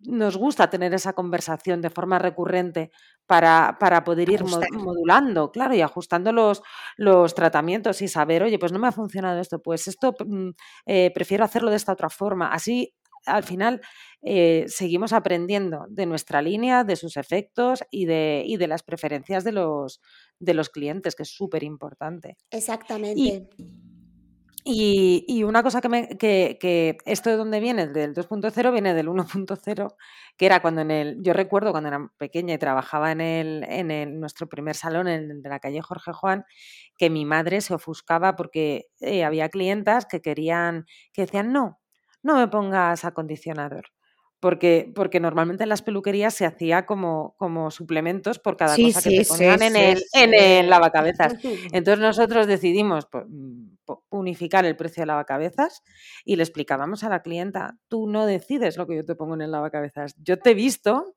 nos 0.01 0.37
gusta 0.37 0.69
tener 0.69 0.93
esa 0.95 1.13
conversación 1.13 1.81
de 1.81 1.91
forma 1.91 2.19
recurrente 2.19 2.91
para, 3.27 3.77
para 3.81 4.05
poder 4.05 4.29
ir 4.29 4.45
modulando, 4.45 5.51
claro, 5.51 5.75
y 5.75 5.81
ajustando 5.81 6.33
los, 6.33 6.63
los, 6.97 7.35
tratamientos 7.35 8.03
y 8.03 8.09
saber, 8.09 8.43
oye, 8.43 8.59
pues 8.59 8.73
no 8.73 8.79
me 8.79 8.89
ha 8.89 8.93
funcionado 8.93 9.41
esto, 9.41 9.61
pues 9.61 9.89
esto 9.89 10.15
mm, 10.25 10.51
eh, 10.87 11.11
prefiero 11.15 11.45
hacerlo 11.45 11.71
de 11.71 11.77
esta 11.77 11.93
otra 11.93 12.11
forma. 12.11 12.53
Así, 12.53 12.95
al 13.25 13.43
final, 13.43 13.81
eh, 14.23 14.65
seguimos 14.69 15.13
aprendiendo 15.13 15.87
de 15.89 16.07
nuestra 16.07 16.43
línea, 16.43 16.85
de 16.85 16.97
sus 16.97 17.17
efectos 17.17 17.83
y 17.91 18.07
de, 18.07 18.43
y 18.47 18.57
de 18.57 18.69
las 18.69 18.83
preferencias 18.83 19.45
de 19.45 19.53
los, 19.53 20.01
de 20.39 20.55
los 20.55 20.69
clientes, 20.69 21.17
que 21.17 21.25
es 21.25 21.31
súper 21.31 21.65
importante. 21.65 22.37
Exactamente. 22.51 23.21
Y, 23.21 23.49
una 25.45 25.63
cosa 25.63 25.81
que, 25.81 25.89
me, 25.89 26.09
que, 26.19 26.99
esto 27.05 27.31
de 27.31 27.37
dónde 27.37 27.61
viene, 27.61 27.87
del 27.87 28.15
2.0, 28.15 28.73
viene 28.73 28.95
del 28.95 29.09
1.0, 29.09 29.95
que 30.37 30.47
era 30.47 30.61
cuando 30.61 30.81
en 30.81 30.91
el, 30.91 31.23
yo 31.23 31.33
recuerdo 31.33 31.71
cuando 31.73 31.89
era 31.89 32.11
pequeña 32.19 32.55
y 32.55 32.59
trabajaba 32.59 33.13
en, 33.13 33.21
el, 33.21 33.65
en 33.69 33.91
el, 33.91 34.19
nuestro 34.19 34.49
primer 34.49 34.75
salón, 34.75 35.09
en 35.09 35.31
el 35.31 35.43
de 35.43 35.49
la 35.49 35.61
calle 35.61 35.81
Jorge 35.83 36.13
Juan, 36.13 36.45
que 36.99 37.11
mi 37.11 37.25
madre 37.25 37.61
se 37.61 37.75
ofuscaba 37.75 38.37
porque 38.37 38.87
eh, 39.01 39.25
había 39.25 39.49
clientas 39.49 40.07
que 40.07 40.21
querían, 40.21 40.87
que 41.13 41.23
decían, 41.23 41.53
no, 41.53 41.81
no 42.23 42.37
me 42.37 42.49
pongas 42.49 43.05
acondicionador 43.05 43.93
porque, 44.41 44.93
porque 44.95 45.21
normalmente 45.21 45.63
en 45.63 45.69
las 45.71 45.83
peluquerías 45.83 46.35
se 46.35 46.45
hacía 46.45 46.87
como, 46.87 47.35
como 47.39 47.71
suplementos 47.71 48.39
por 48.39 48.57
cada 48.57 48.77
cosa 48.77 49.03
que 49.03 49.19
te 49.19 49.25
ponían 49.25 49.63
en, 49.63 49.77
el, 49.77 50.03
en 50.13 50.35
el 50.35 50.69
lavacabezas. 50.69 51.35
Entonces 51.73 51.99
nosotros 51.99 52.47
decidimos 52.47 53.09
mm, 53.13 53.76
unificar 54.11 54.65
el 54.65 54.77
precio 54.77 55.03
de 55.03 55.07
lavacabezas 55.07 55.83
y 56.25 56.37
le 56.37 56.43
explicábamos 56.43 57.05
a 57.05 57.09
la 57.09 57.23
clienta, 57.23 57.79
tú 57.89 58.07
no 58.09 58.27
decides 58.27 58.77
lo 58.77 58.87
que 58.87 58.97
yo 58.97 59.05
te 59.05 59.15
pongo 59.15 59.35
en 59.35 59.43
el 59.43 59.51
lavacabezas, 59.51 60.15
yo 60.19 60.39
te 60.39 60.51
he 60.51 60.55
visto, 60.55 61.17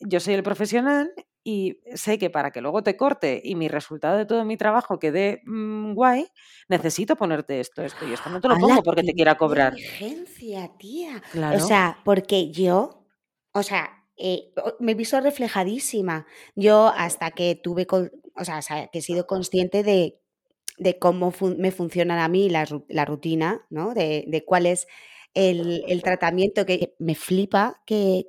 yo 0.00 0.20
soy 0.20 0.34
el 0.34 0.42
profesional 0.42 1.12
y 1.48 1.78
sé 1.94 2.18
que 2.18 2.28
para 2.28 2.50
que 2.50 2.60
luego 2.60 2.82
te 2.82 2.96
corte 2.96 3.40
y 3.44 3.54
mi 3.54 3.68
resultado 3.68 4.18
de 4.18 4.26
todo 4.26 4.44
mi 4.44 4.56
trabajo 4.56 4.98
quede 4.98 5.42
mm, 5.46 5.94
guay, 5.94 6.26
necesito 6.68 7.14
ponerte 7.14 7.60
esto, 7.60 7.82
esto 7.82 8.04
y 8.04 8.12
esto. 8.12 8.28
No 8.30 8.40
te 8.40 8.48
lo 8.48 8.56
pongo 8.56 8.82
porque 8.82 9.04
te 9.04 9.12
quiera 9.12 9.36
cobrar. 9.36 9.78
Inteligencia, 9.78 10.72
tía. 10.76 11.22
O 11.54 11.60
sea, 11.60 12.00
porque 12.04 12.50
yo, 12.50 13.06
o 13.52 13.62
sea, 13.62 13.96
eh, 14.16 14.52
me 14.80 14.92
he 14.92 14.94
visto 14.96 15.20
reflejadísima. 15.20 16.26
Yo 16.56 16.88
hasta 16.88 17.30
que 17.30 17.54
tuve, 17.54 17.86
o 17.90 18.44
sea, 18.44 18.60
que 18.92 18.98
he 18.98 19.02
sido 19.02 19.28
consciente 19.28 19.84
de, 19.84 20.20
de 20.78 20.98
cómo 20.98 21.32
me 21.58 21.70
funciona 21.70 22.24
a 22.24 22.28
mí 22.28 22.48
la, 22.48 22.66
la 22.88 23.04
rutina, 23.04 23.66
¿no? 23.70 23.94
De, 23.94 24.24
de 24.26 24.44
cuál 24.44 24.66
es 24.66 24.86
el, 25.36 26.02
tratamiento, 26.02 26.64
que 26.64 26.94
me 26.98 27.14
flipa 27.14 27.82
que, 27.84 28.26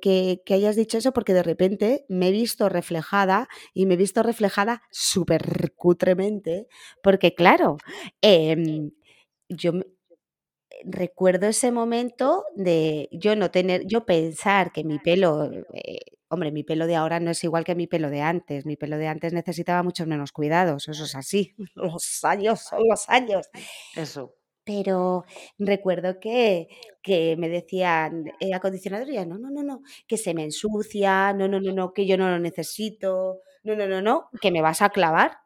hayas 0.50 0.76
dicho 0.76 0.98
eso 0.98 1.12
porque 1.12 1.32
de 1.32 1.42
repente 1.42 2.04
me 2.08 2.28
he 2.28 2.32
visto 2.32 2.68
reflejada 2.68 3.48
y 3.72 3.86
me 3.86 3.94
he 3.94 3.96
visto 3.96 4.22
reflejada 4.22 4.82
súper 4.90 5.72
cutremente, 5.74 6.66
porque 7.02 7.34
claro, 7.34 7.78
em, 8.20 8.90
yo 9.48 9.72
recuerdo 10.84 11.46
ese 11.46 11.72
momento 11.72 12.44
de 12.56 13.08
yo 13.12 13.36
no 13.36 13.50
tener, 13.50 13.86
yo 13.86 14.04
pensar 14.04 14.72
que 14.72 14.84
mi 14.84 14.98
pelo, 14.98 15.50
eh, 15.74 16.00
hombre, 16.28 16.52
mi 16.52 16.64
pelo 16.64 16.86
de 16.86 16.96
ahora 16.96 17.20
no 17.20 17.30
es 17.30 17.42
igual 17.44 17.64
que 17.64 17.74
mi 17.74 17.86
pelo 17.86 18.10
de 18.10 18.20
antes, 18.22 18.66
mi 18.66 18.76
pelo 18.76 18.98
de 18.98 19.08
antes 19.08 19.32
necesitaba 19.32 19.82
muchos 19.82 20.06
menos 20.06 20.32
cuidados, 20.32 20.88
eso 20.88 21.04
es 21.04 21.14
así, 21.14 21.54
los 21.74 22.24
años 22.24 22.60
son 22.60 22.80
los 22.88 23.08
años. 23.08 23.48
Eso 23.96 24.34
pero 24.68 25.24
recuerdo 25.58 26.20
que, 26.20 26.68
que 27.02 27.36
me 27.38 27.48
decían, 27.48 28.26
eh, 28.38 28.52
acondicionador, 28.52 29.10
ya, 29.10 29.24
no, 29.24 29.38
no, 29.38 29.48
no, 29.50 29.62
no, 29.62 29.80
que 30.06 30.18
se 30.18 30.34
me 30.34 30.44
ensucia, 30.44 31.32
no, 31.32 31.48
no, 31.48 31.58
no, 31.58 31.72
no, 31.72 31.94
que 31.94 32.06
yo 32.06 32.18
no 32.18 32.28
lo 32.28 32.38
necesito, 32.38 33.40
no, 33.62 33.74
no, 33.76 33.88
no, 33.88 34.02
no, 34.02 34.28
que 34.42 34.50
me 34.50 34.60
vas 34.60 34.82
a 34.82 34.90
clavar, 34.90 35.38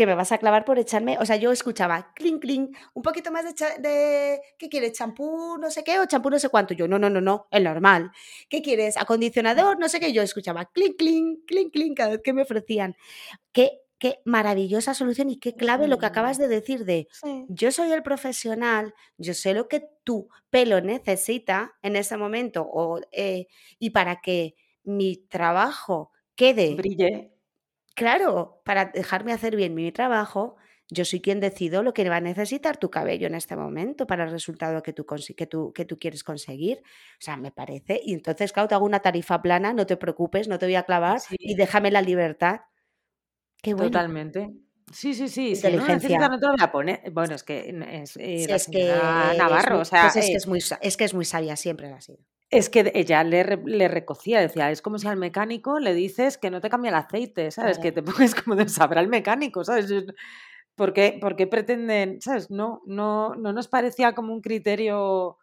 que 0.00 0.06
me 0.06 0.14
vas 0.14 0.32
a 0.32 0.38
clavar 0.38 0.64
por 0.64 0.78
echarme, 0.78 1.18
o 1.18 1.26
sea, 1.26 1.36
yo 1.36 1.52
escuchaba, 1.52 2.14
clink, 2.14 2.40
clink, 2.40 2.74
un 2.94 3.02
poquito 3.02 3.30
más 3.30 3.44
de, 3.44 3.52
de 3.86 4.40
¿qué 4.56 4.70
quieres? 4.70 4.94
¿Champú 4.94 5.58
no 5.58 5.70
sé 5.70 5.84
qué 5.84 6.00
o 6.00 6.06
champú 6.06 6.30
no 6.30 6.38
sé 6.38 6.48
cuánto? 6.48 6.72
Yo, 6.72 6.88
no, 6.88 6.98
no, 6.98 7.10
no, 7.10 7.20
no, 7.20 7.48
el 7.50 7.64
normal. 7.64 8.10
¿Qué 8.48 8.62
quieres? 8.62 8.96
¿Acondicionador? 8.96 9.78
No 9.78 9.90
sé 9.90 10.00
qué, 10.00 10.14
yo 10.14 10.22
escuchaba, 10.22 10.64
clink, 10.72 10.96
clink, 10.96 11.40
clink, 11.46 11.70
clink, 11.70 11.96
cada 11.98 12.12
vez 12.12 12.22
que 12.24 12.32
me 12.32 12.40
ofrecían. 12.40 12.96
Que 13.52 13.82
qué 13.98 14.20
maravillosa 14.24 14.94
solución 14.94 15.28
y 15.28 15.38
qué 15.38 15.54
clave 15.54 15.86
lo 15.86 15.98
que 15.98 16.06
acabas 16.06 16.38
de 16.38 16.48
decir 16.48 16.86
de 16.86 17.06
yo 17.48 17.70
soy 17.70 17.92
el 17.92 18.02
profesional, 18.02 18.94
yo 19.18 19.34
sé 19.34 19.52
lo 19.52 19.68
que 19.68 19.86
tu 20.02 20.30
pelo 20.48 20.80
necesita 20.80 21.74
en 21.82 21.96
ese 21.96 22.16
momento 22.16 22.62
o, 22.62 23.00
eh, 23.12 23.48
y 23.78 23.90
para 23.90 24.22
que 24.22 24.54
mi 24.82 25.18
trabajo 25.28 26.10
quede... 26.36 26.74
Brille. 26.74 27.34
Claro, 28.00 28.62
para 28.64 28.86
dejarme 28.86 29.34
hacer 29.34 29.56
bien 29.56 29.74
mi 29.74 29.92
trabajo, 29.92 30.56
yo 30.88 31.04
soy 31.04 31.20
quien 31.20 31.38
decido 31.38 31.82
lo 31.82 31.92
que 31.92 32.08
va 32.08 32.16
a 32.16 32.20
necesitar 32.22 32.78
tu 32.78 32.88
cabello 32.88 33.26
en 33.26 33.34
este 33.34 33.56
momento 33.56 34.06
para 34.06 34.24
el 34.24 34.30
resultado 34.30 34.82
que 34.82 34.94
tú, 34.94 35.04
que 35.36 35.46
tú, 35.46 35.70
que 35.74 35.84
tú 35.84 35.98
quieres 35.98 36.24
conseguir. 36.24 36.78
O 36.78 37.20
sea, 37.20 37.36
me 37.36 37.50
parece. 37.50 38.00
Y 38.02 38.14
entonces, 38.14 38.54
claro, 38.54 38.70
te 38.70 38.74
hago 38.74 38.86
una 38.86 39.00
tarifa 39.00 39.42
plana, 39.42 39.74
no 39.74 39.84
te 39.84 39.98
preocupes, 39.98 40.48
no 40.48 40.58
te 40.58 40.64
voy 40.64 40.76
a 40.76 40.84
clavar 40.84 41.20
y 41.28 41.56
déjame 41.56 41.90
la 41.90 42.00
libertad. 42.00 42.60
Totalmente. 43.62 44.48
Sí, 44.90 45.12
sí, 45.12 45.28
sí. 45.28 45.54
Si 45.54 45.70
no 45.70 45.86
necesita, 45.86 46.26
no 46.26 46.38
te 46.38 46.46
lo 46.46 46.52
voy 46.52 46.62
a 46.64 46.72
poner. 46.72 47.02
Bueno, 47.12 47.34
es 47.34 47.42
que 47.42 47.68
es, 48.02 48.16
eh, 48.16 48.46
es 48.48 48.66
que 48.66 48.94
Navarro, 49.36 49.80
o 49.80 49.84
sea, 49.84 50.04
pues 50.04 50.16
es, 50.16 50.26
que 50.30 50.36
es, 50.36 50.46
muy, 50.46 50.60
es 50.80 50.96
que 50.96 51.04
es 51.04 51.12
muy 51.12 51.26
sabia, 51.26 51.54
siempre 51.54 51.92
ha 51.92 52.00
sido. 52.00 52.24
Es 52.50 52.68
que 52.68 52.90
ella 52.94 53.22
le, 53.22 53.44
le, 53.64 53.88
recocía, 53.88 54.40
decía, 54.40 54.70
es 54.70 54.82
como 54.82 54.98
si 54.98 55.06
al 55.06 55.16
mecánico 55.16 55.78
le 55.78 55.94
dices 55.94 56.36
que 56.36 56.50
no 56.50 56.60
te 56.60 56.68
cambia 56.68 56.88
el 56.88 56.96
aceite, 56.96 57.50
¿sabes? 57.52 57.78
Que 57.78 57.92
te 57.92 58.02
pones 58.02 58.34
como 58.34 58.56
de 58.56 58.68
sabrá 58.68 59.00
el 59.00 59.08
mecánico, 59.08 59.64
¿sabes? 59.64 59.92
¿Por 60.74 60.92
qué, 60.92 61.18
¿Por 61.20 61.36
qué 61.36 61.46
pretenden, 61.46 62.20
¿sabes? 62.20 62.50
No, 62.50 62.82
no, 62.86 63.34
no 63.36 63.52
nos 63.52 63.68
parecía 63.68 64.14
como 64.14 64.32
un 64.32 64.40
criterio 64.40 65.38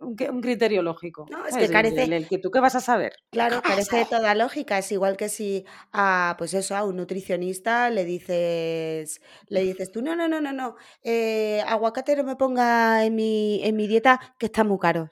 un, 0.00 0.14
criterio 0.14 0.82
lógico. 0.82 1.26
No, 1.30 1.44
es 1.46 1.56
que 1.56 1.68
carece. 1.68 2.04
El, 2.04 2.28
que 2.28 2.38
tú 2.38 2.50
qué 2.50 2.60
vas 2.60 2.74
a 2.76 2.80
saber. 2.80 3.14
Claro, 3.30 3.60
carece 3.62 3.96
de 3.96 4.04
toda 4.04 4.34
lógica. 4.34 4.78
Es 4.78 4.92
igual 4.92 5.16
que 5.16 5.28
si 5.28 5.64
a, 5.92 6.36
pues 6.38 6.54
eso, 6.54 6.76
a 6.76 6.84
un 6.84 6.96
nutricionista 6.96 7.90
le 7.90 8.04
dices, 8.04 9.20
le 9.48 9.62
dices 9.62 9.90
tú, 9.90 10.02
no, 10.02 10.14
no, 10.14 10.28
no, 10.28 10.40
no, 10.40 10.52
no, 10.52 10.76
eh, 11.02 11.62
aguacate 11.66 12.16
no 12.16 12.24
me 12.24 12.36
ponga 12.36 13.04
en 13.04 13.16
mi, 13.16 13.60
en 13.64 13.76
mi 13.76 13.88
dieta 13.88 14.20
que 14.38 14.46
está 14.46 14.64
muy 14.64 14.78
caro. 14.78 15.10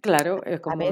Claro, 0.00 0.42
es 0.44 0.60
como. 0.60 0.84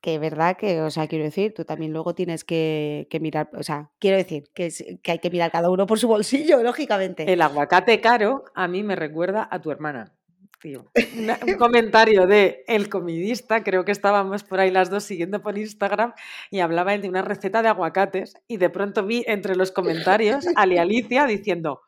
que 0.00 0.14
es 0.14 0.20
verdad 0.20 0.56
que, 0.56 0.80
o 0.80 0.90
sea, 0.90 1.08
quiero 1.08 1.24
decir, 1.24 1.54
tú 1.54 1.64
también 1.64 1.92
luego 1.92 2.14
tienes 2.14 2.44
que, 2.44 3.06
mirar, 3.20 3.50
o 3.54 3.62
sea, 3.62 3.90
quiero 3.98 4.16
decir 4.16 4.50
que, 4.54 4.70
que 5.02 5.12
hay 5.12 5.18
que 5.18 5.30
mirar 5.30 5.50
cada 5.50 5.70
uno 5.70 5.86
por 5.86 5.98
su 5.98 6.08
bolsillo, 6.08 6.62
lógicamente. 6.62 7.30
El 7.30 7.42
aguacate 7.42 8.00
caro 8.00 8.44
a 8.54 8.68
mí 8.68 8.82
me 8.82 8.96
recuerda 8.96 9.48
a 9.50 9.60
tu 9.60 9.70
hermana 9.70 10.14
un 10.64 10.88
comentario 11.58 12.26
de 12.26 12.64
El 12.66 12.88
Comidista, 12.88 13.62
creo 13.64 13.84
que 13.84 13.92
estábamos 13.92 14.44
por 14.44 14.60
ahí 14.60 14.70
las 14.70 14.90
dos 14.90 15.04
siguiendo 15.04 15.42
por 15.42 15.56
Instagram 15.56 16.12
y 16.50 16.60
hablaba 16.60 16.96
de 16.96 17.08
una 17.08 17.22
receta 17.22 17.62
de 17.62 17.68
aguacates 17.68 18.34
y 18.46 18.58
de 18.58 18.70
pronto 18.70 19.04
vi 19.04 19.24
entre 19.26 19.56
los 19.56 19.72
comentarios 19.72 20.46
a 20.56 20.62
Alicia 20.62 21.26
diciendo, 21.26 21.82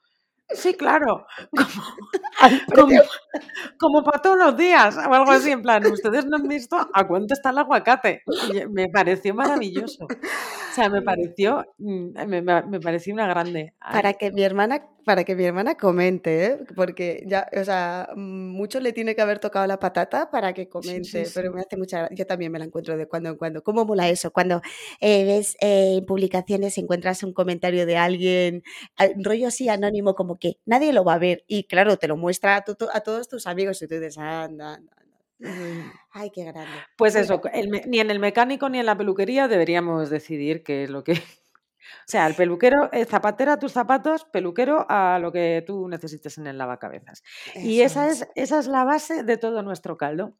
sí, 0.49 0.75
claro, 0.75 1.27
como, 2.75 2.93
como 3.79 4.05
para 4.05 4.23
todos 4.23 4.39
los 4.39 4.57
días, 4.57 4.97
o 4.97 5.13
algo 5.13 5.31
así, 5.31 5.51
en 5.51 5.63
plan, 5.63 5.85
ustedes 5.87 6.27
no 6.27 6.37
han 6.37 6.49
visto 6.49 6.77
a 6.93 7.07
cuánto 7.07 7.35
está 7.35 7.51
el 7.51 7.59
aguacate. 7.59 8.23
me 8.71 8.89
pareció 8.89 9.35
maravilloso. 9.35 10.07
O 10.73 10.75
sea, 10.75 10.89
me 10.89 11.03
pareció, 11.03 11.67
mm, 11.79 12.13
me, 12.27 12.41
me 12.43 12.81
pareció 12.81 13.13
una 13.13 13.27
grande. 13.27 13.75
Para 13.91 14.15
que 14.15 14.33
mi 14.33 14.43
hermana 14.43 14.89
para 15.05 15.25
que 15.25 15.35
mi 15.35 15.45
hermana 15.45 15.75
comente, 15.77 16.45
¿eh? 16.47 16.59
porque 16.77 17.25
ya, 17.27 17.49
o 17.61 17.65
sea, 17.65 18.09
mucho 18.17 18.81
le 18.81 18.93
tiene 18.93 19.15
que 19.17 19.21
haber 19.23 19.41
tocado 19.41 19.67
la 19.67 19.79
patata 19.81 20.31
para 20.31 20.53
que 20.55 20.69
comente, 20.69 21.25
pero 21.35 21.53
me 21.53 21.61
hace 21.61 21.77
mucha 21.77 22.09
yo 22.13 22.25
también 22.27 22.53
me 22.53 22.59
la 22.61 22.65
encuentro 22.67 22.97
de 22.97 23.07
cuando 23.09 23.31
en 23.31 23.37
cuando. 23.37 23.63
¿Cómo 23.63 23.85
mola 23.85 24.09
eso? 24.09 24.31
Cuando 24.31 24.63
eh, 25.01 25.25
ves 25.25 25.57
eh, 25.61 25.97
en 25.99 26.07
publicaciones 26.07 26.79
encuentras 26.79 27.23
un 27.25 27.33
comentario 27.33 27.85
de 27.85 27.97
alguien, 27.97 28.63
rollo 29.19 29.49
así 29.49 29.69
anónimo, 29.69 30.15
como 30.15 30.39
que 30.39 30.59
nadie 30.67 30.93
lo 30.93 31.05
va 31.05 31.15
a 31.15 31.19
ver, 31.19 31.45
y 31.49 31.65
claro, 31.65 31.97
te 31.97 32.09
lo 32.09 32.17
muestra 32.17 32.57
a, 32.57 32.65
a 32.95 33.01
todos 33.01 33.29
tus 33.29 33.47
amigos 33.47 33.83
y 33.83 33.89
tú 33.89 33.95
dices, 33.97 34.19
anda, 34.19 34.75
anda. 34.75 35.02
Ay, 36.13 36.31
qué 36.31 36.45
grande. 36.45 36.71
Pues 36.97 37.15
eso, 37.15 37.41
ni 37.87 38.01
en 38.01 38.11
el 38.11 38.19
mecánico 38.19 38.69
ni 38.69 38.79
en 38.79 38.87
la 38.87 38.97
peluquería 38.97 39.49
deberíamos 39.49 40.11
decidir 40.11 40.63
qué 40.63 40.85
es 40.85 40.91
lo 40.91 41.05
que 41.05 41.13
o 42.03 42.07
sea, 42.07 42.27
el 42.27 42.35
peluquero, 42.35 42.91
el 42.93 43.07
zapatero 43.07 43.53
a 43.53 43.59
tus 43.59 43.73
zapatos, 43.73 44.25
peluquero 44.25 44.87
a 44.89 45.19
lo 45.19 45.33
que 45.33 45.63
tú 45.67 45.89
necesites 45.89 46.39
en 46.39 46.47
el 46.47 46.59
lavacabezas. 46.59 47.23
y 47.55 47.81
esa 47.81 48.09
es. 48.09 48.29
esa 48.35 48.59
es 48.59 48.67
la 48.67 48.85
base 48.85 49.23
de 49.23 49.37
todo 49.37 49.63
nuestro 49.63 49.97
caldo. 49.97 50.37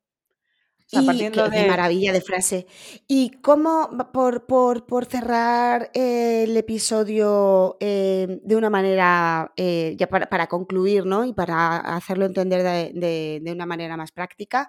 Y 0.93 1.31
de... 1.31 1.67
maravilla 1.69 2.13
de 2.13 2.21
frase. 2.21 2.67
Y 3.09 3.31
cómo, 3.41 3.89
por, 4.13 4.47
por, 4.47 5.05
cerrar 5.07 5.91
el 5.95 6.57
episodio 6.57 7.77
eh, 7.81 8.41
de 8.43 8.57
una 8.57 8.71
manera, 8.71 9.53
eh, 9.57 9.97
ya 9.99 10.07
para, 10.07 10.47
concluir, 10.47 11.07
¿no? 11.07 11.25
Y 11.25 11.33
para 11.33 11.77
hacerlo 11.79 12.27
entender 12.27 12.63
de, 12.63 13.43
una 13.53 13.67
manera 13.67 13.97
más 13.97 14.13
práctica, 14.13 14.69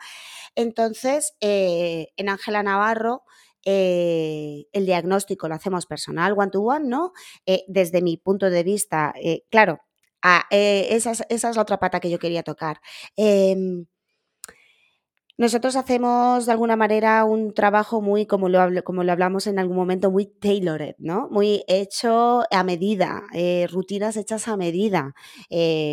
entonces, 0.56 1.36
eh, 1.42 2.08
en 2.18 2.30
Ángela 2.30 2.64
Navarro 2.64 3.24
eh, 3.66 4.66
el 4.74 4.86
diagnóstico 4.86 5.48
lo 5.48 5.56
hacemos 5.56 5.86
personal, 5.86 6.34
one 6.38 6.52
to 6.52 6.62
one, 6.62 6.88
¿no? 6.88 7.14
Eh, 7.46 7.64
desde 7.68 8.02
mi 8.02 8.18
punto 8.18 8.50
de 8.50 8.64
vista, 8.64 9.14
eh, 9.22 9.44
claro, 9.50 9.80
esa, 10.50 11.12
es, 11.12 11.44
la 11.44 11.62
otra 11.62 11.80
pata 11.80 12.00
que 12.00 12.10
yo 12.10 12.20
quería 12.20 12.44
tocar. 12.44 12.80
Nosotros 15.38 15.76
hacemos 15.76 16.46
de 16.46 16.52
alguna 16.52 16.76
manera 16.76 17.24
un 17.26 17.56
trabajo 17.56 18.02
muy, 18.02 18.28
como 18.28 18.50
lo, 18.50 18.84
como 18.84 19.04
lo 19.04 19.12
hablamos 19.12 19.48
en 19.48 19.58
algún 19.58 19.76
momento, 19.76 20.12
muy 20.12 20.28
tailored, 20.28 20.94
¿no? 21.00 21.28
Muy 21.32 21.64
hecho 21.68 22.44
a 22.52 22.64
medida, 22.64 23.24
rutinas 23.72 24.16
hechas 24.16 24.48
a 24.48 24.58
medida, 24.58 25.16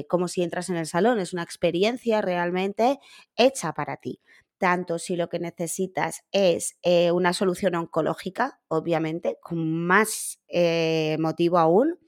como 0.09 0.28
si 0.28 0.42
entras 0.42 0.68
en 0.68 0.76
el 0.76 0.87
salón, 0.87 1.18
es 1.20 1.32
una 1.32 1.42
experiencia 1.42 2.20
realmente 2.20 2.99
hecha 3.35 3.73
para 3.73 3.97
ti 3.97 4.20
tanto 4.60 4.98
si 4.98 5.16
lo 5.16 5.30
que 5.30 5.38
necesitas 5.38 6.22
es 6.32 6.76
eh, 6.82 7.12
una 7.12 7.32
solución 7.32 7.74
oncológica, 7.76 8.60
obviamente, 8.68 9.38
con 9.42 9.86
más 9.86 10.38
eh, 10.48 11.16
motivo 11.18 11.58
aún, 11.58 11.98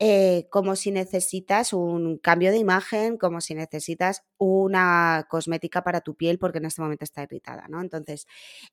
eh, 0.00 0.48
como 0.50 0.74
si 0.74 0.90
necesitas 0.90 1.72
un 1.72 2.18
cambio 2.18 2.50
de 2.50 2.58
imagen, 2.58 3.16
como 3.16 3.40
si 3.40 3.54
necesitas 3.54 4.24
una 4.38 5.28
cosmética 5.30 5.84
para 5.84 6.00
tu 6.00 6.16
piel 6.16 6.40
porque 6.40 6.58
en 6.58 6.64
este 6.64 6.82
momento 6.82 7.04
está 7.04 7.22
irritada, 7.22 7.68
¿no? 7.68 7.80
Entonces, 7.80 8.26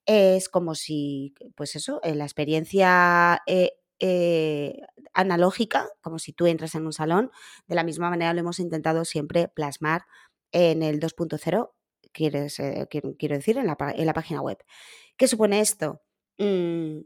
es 0.07 0.49
como 0.49 0.73
si, 0.73 1.35
pues 1.55 1.75
eso, 1.75 2.01
la 2.03 2.23
experiencia 2.25 3.43
analógica, 5.13 5.89
como 6.01 6.17
si 6.17 6.33
tú 6.33 6.47
entras 6.47 6.73
en 6.73 6.87
un 6.87 6.93
salón, 6.93 7.29
de 7.67 7.75
la 7.75 7.83
misma 7.83 8.09
manera 8.09 8.33
lo 8.33 8.39
hemos 8.39 8.59
intentado 8.59 9.05
siempre 9.05 9.47
plasmar 9.47 10.05
en 10.51 10.81
el 10.81 10.99
2.0 10.99 11.69
quieres, 12.12 12.60
eh, 12.60 12.88
quiero 12.89 13.36
decir, 13.36 13.58
en 13.58 13.68
la, 13.68 13.77
en 13.96 14.06
la, 14.06 14.13
página 14.13 14.41
web. 14.41 14.58
¿Qué 15.18 15.27
supone 15.27 15.60
esto? 15.60 16.01
Mm, 16.38 17.01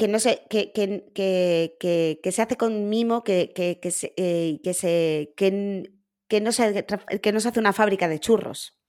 que 0.00 0.08
no 0.08 0.18
se, 0.18 0.46
que, 0.48 0.72
que, 0.72 1.12
que, 1.14 2.18
que, 2.22 2.32
se 2.32 2.40
hace 2.40 2.56
con 2.56 2.88
mimo, 2.88 3.22
que, 3.22 3.52
que, 3.54 3.90
se, 3.90 4.14
eh, 4.16 4.58
que, 4.64 4.72
se, 4.72 5.34
que, 5.36 6.40
no 6.40 6.52
se, 6.52 6.86
que 7.22 7.32
no 7.32 7.40
se 7.40 7.48
hace 7.48 7.60
una 7.60 7.74
fábrica 7.74 8.08
de 8.08 8.18
churros. 8.18 8.80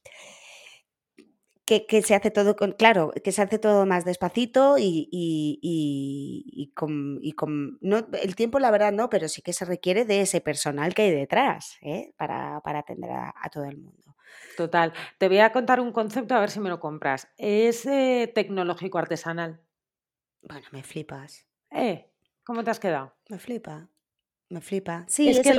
Que, 1.66 2.02
se 2.02 2.16
hace 2.16 2.32
todo 2.32 2.56
con, 2.56 2.74
claro, 2.74 3.14
que 3.24 3.32
se 3.32 3.42
hace 3.42 3.60
todo 3.60 3.86
más 3.86 4.04
despacito 4.06 4.78
y, 4.78 5.08
y, 5.12 5.60
y, 5.62 6.72
con, 6.74 7.20
y 7.22 7.32
con 7.34 7.78
no, 7.82 8.08
el 8.22 8.36
tiempo 8.36 8.60
la 8.60 8.72
verdad 8.72 8.92
no, 8.92 9.10
pero 9.10 9.30
sí 9.30 9.42
que 9.42 9.54
se 9.54 9.66
requiere 9.66 10.04
de 10.04 10.22
ese 10.22 10.42
personal 10.42 10.94
que 10.94 11.04
hay 11.04 11.12
detrás 11.12 11.78
¿eh? 11.82 12.14
para, 12.18 12.62
para, 12.62 12.80
atender 12.80 13.12
a, 13.12 13.34
todo 13.54 13.66
el 13.66 13.78
mundo. 13.78 14.11
Total. 14.58 14.94
Te 15.18 15.28
voy 15.28 15.40
a 15.40 15.52
contar 15.52 15.80
un 15.80 15.92
concepto 15.92 16.36
a 16.36 16.40
ver 16.40 16.52
si 16.52 16.60
me 16.60 16.70
lo 16.70 16.80
compras. 16.80 17.28
Es 17.38 17.86
eh, 17.86 18.32
tecnológico 18.34 18.98
artesanal. 18.98 19.62
Bueno, 20.42 20.68
me 20.72 20.84
flipas. 20.84 21.46
¿Eh? 21.72 22.10
¿Cómo 22.44 22.64
te 22.64 22.72
has 22.72 22.80
quedado? 22.80 23.14
Me 23.30 23.40
flipa. 23.40 23.90
Me 24.50 24.60
flipa. 24.60 25.06
Sí, 25.08 25.30
es, 25.30 25.40
que 25.40 25.58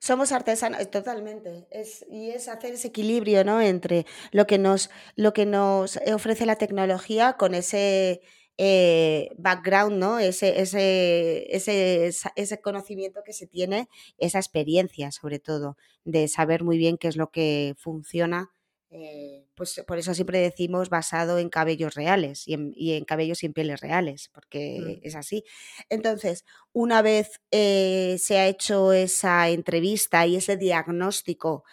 somos 0.00 0.32
artesanos, 0.32 0.80
eh, 0.80 0.86
totalmente. 0.86 1.68
Es, 1.70 2.04
y 2.10 2.30
es 2.30 2.48
hacer 2.48 2.74
ese 2.74 2.88
equilibrio, 2.88 3.44
¿no? 3.44 3.60
Entre 3.60 4.06
lo 4.32 4.46
que 4.46 4.58
nos, 4.58 4.90
lo 5.14 5.32
que 5.32 5.46
nos 5.46 5.98
ofrece 6.12 6.44
la 6.44 6.56
tecnología 6.56 7.34
con 7.34 7.54
ese 7.54 8.22
eh, 8.56 9.30
background, 9.36 9.98
¿no? 9.98 10.20
Ese, 10.20 10.60
ese, 10.60 11.46
ese, 11.54 12.12
ese 12.36 12.60
conocimiento 12.60 13.22
que 13.24 13.32
se 13.32 13.48
tiene, 13.48 13.88
esa 14.18 14.38
experiencia 14.38 15.10
sobre 15.10 15.40
todo, 15.40 15.76
de 16.04 16.28
saber 16.28 16.62
muy 16.62 16.78
bien 16.78 16.96
qué 16.96 17.08
es 17.08 17.16
lo 17.16 17.30
que 17.30 17.74
funciona. 17.78 18.52
Eh, 18.90 19.44
pues 19.56 19.82
por 19.88 19.98
eso 19.98 20.14
siempre 20.14 20.38
decimos 20.38 20.88
basado 20.88 21.40
en 21.40 21.48
cabellos 21.48 21.96
reales 21.96 22.44
y 22.46 22.92
en, 22.92 23.04
cabellos 23.04 23.38
sin 23.38 23.52
pieles 23.52 23.80
reales, 23.80 24.30
porque 24.32 25.00
mm. 25.02 25.06
es 25.06 25.16
así. 25.16 25.42
Entonces, 25.88 26.44
una 26.72 27.02
vez 27.02 27.40
eh, 27.50 28.16
se 28.20 28.38
ha 28.38 28.46
hecho 28.46 28.92
esa 28.92 29.48
entrevista 29.48 30.24
y 30.28 30.36
ese 30.36 30.56
diagnóstico 30.56 31.64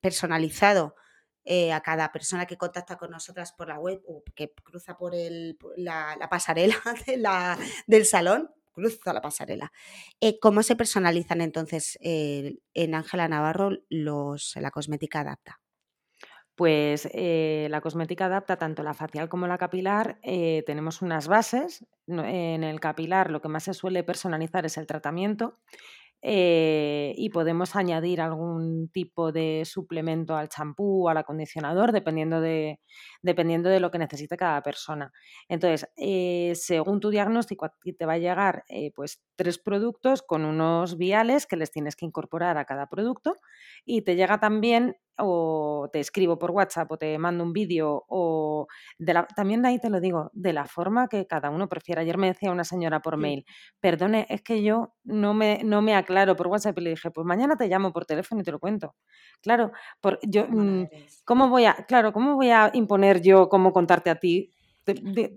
personalizado 0.00 0.94
eh, 1.50 1.72
a 1.72 1.80
cada 1.80 2.12
persona 2.12 2.44
que 2.44 2.58
contacta 2.58 2.98
con 2.98 3.10
nosotras 3.10 3.52
por 3.52 3.68
la 3.68 3.78
web 3.78 4.02
o 4.06 4.22
que 4.34 4.52
cruza 4.52 4.98
por, 4.98 5.14
el, 5.14 5.56
la, 5.78 6.28
pasarela 6.30 6.76
del 7.86 8.04
salón, 8.04 8.50
cruza 8.70 9.14
la 9.14 9.22
pasarela. 9.22 9.72
Eh, 10.20 10.38
¿Cómo 10.40 10.62
se 10.62 10.76
personalizan 10.76 11.40
entonces 11.40 11.98
eh, 12.02 12.58
en 12.74 12.94
Ángela 12.94 13.28
Navarro 13.28 13.70
los, 13.88 14.56
la 14.56 14.70
cosmética 14.70 15.20
adapta? 15.20 15.58
Pues 16.54 17.08
la 17.14 17.80
cosmética 17.80 18.26
adapta 18.26 18.58
tanto 18.58 18.82
la 18.82 18.92
facial 18.92 19.30
como 19.30 19.46
la 19.46 19.56
capilar. 19.56 20.18
tenemos 20.22 21.02
unas 21.02 21.28
bases. 21.28 21.86
En 22.08 22.64
el 22.64 22.80
capilar 22.80 23.30
lo 23.30 23.40
que 23.40 23.48
más 23.48 23.62
se 23.62 23.74
suele 23.74 24.02
personalizar 24.02 24.66
es 24.66 24.76
el 24.76 24.88
tratamiento. 24.88 25.60
Eh, 26.22 27.14
y 27.16 27.30
podemos 27.30 27.76
añadir 27.76 28.20
algún 28.20 28.88
tipo 28.88 29.30
de 29.30 29.62
suplemento 29.64 30.36
al 30.36 30.48
champú 30.48 31.06
o 31.06 31.08
al 31.08 31.18
acondicionador 31.18 31.92
dependiendo 31.92 32.40
de, 32.40 32.80
dependiendo 33.22 33.68
de 33.68 33.80
lo 33.80 33.90
que 33.90 33.98
necesite 33.98 34.36
cada 34.36 34.62
persona. 34.62 35.12
Entonces, 35.48 35.88
eh, 35.96 36.52
según 36.56 37.00
tu 37.00 37.10
diagnóstico, 37.10 37.70
te 37.96 38.06
va 38.06 38.14
a 38.14 38.18
llegar 38.18 38.64
eh, 38.68 38.90
pues 38.94 39.22
tres 39.36 39.58
productos 39.58 40.22
con 40.22 40.44
unos 40.44 40.98
viales 40.98 41.46
que 41.46 41.56
les 41.56 41.70
tienes 41.70 41.94
que 41.96 42.06
incorporar 42.06 42.58
a 42.58 42.64
cada 42.64 42.88
producto 42.88 43.36
y 43.84 44.02
te 44.02 44.16
llega 44.16 44.40
también 44.40 44.96
o 45.18 45.88
te 45.92 46.00
escribo 46.00 46.38
por 46.38 46.50
WhatsApp 46.50 46.90
o 46.90 46.96
te 46.96 47.18
mando 47.18 47.44
un 47.44 47.52
vídeo 47.52 48.04
o 48.08 48.66
de 48.98 49.14
la, 49.14 49.26
también 49.26 49.62
de 49.62 49.68
ahí 49.68 49.78
te 49.78 49.90
lo 49.90 50.00
digo, 50.00 50.30
de 50.32 50.52
la 50.52 50.66
forma 50.66 51.08
que 51.08 51.26
cada 51.26 51.50
uno 51.50 51.68
prefiera. 51.68 52.02
Ayer 52.02 52.18
me 52.18 52.28
decía 52.28 52.50
una 52.50 52.64
señora 52.64 53.00
por 53.00 53.16
mail, 53.16 53.44
perdone, 53.80 54.26
es 54.28 54.42
que 54.42 54.62
yo 54.62 54.94
no 55.04 55.34
me, 55.34 55.60
no 55.64 55.82
me 55.82 55.94
aclaro 55.94 56.36
por 56.36 56.48
WhatsApp 56.48 56.78
y 56.78 56.82
le 56.82 56.90
dije, 56.90 57.10
pues 57.10 57.26
mañana 57.26 57.56
te 57.56 57.68
llamo 57.68 57.92
por 57.92 58.06
teléfono 58.06 58.40
y 58.40 58.44
te 58.44 58.52
lo 58.52 58.58
cuento. 58.58 58.94
Claro, 59.42 59.72
por, 60.00 60.18
yo, 60.22 60.46
mm, 60.48 60.86
¿cómo 61.24 61.48
voy 61.48 61.66
a, 61.66 61.74
claro, 61.86 62.12
cómo 62.12 62.34
voy 62.36 62.50
a 62.50 62.70
imponer 62.74 63.22
yo 63.22 63.48
cómo 63.48 63.72
contarte 63.72 64.10
a 64.10 64.16
ti? 64.16 64.52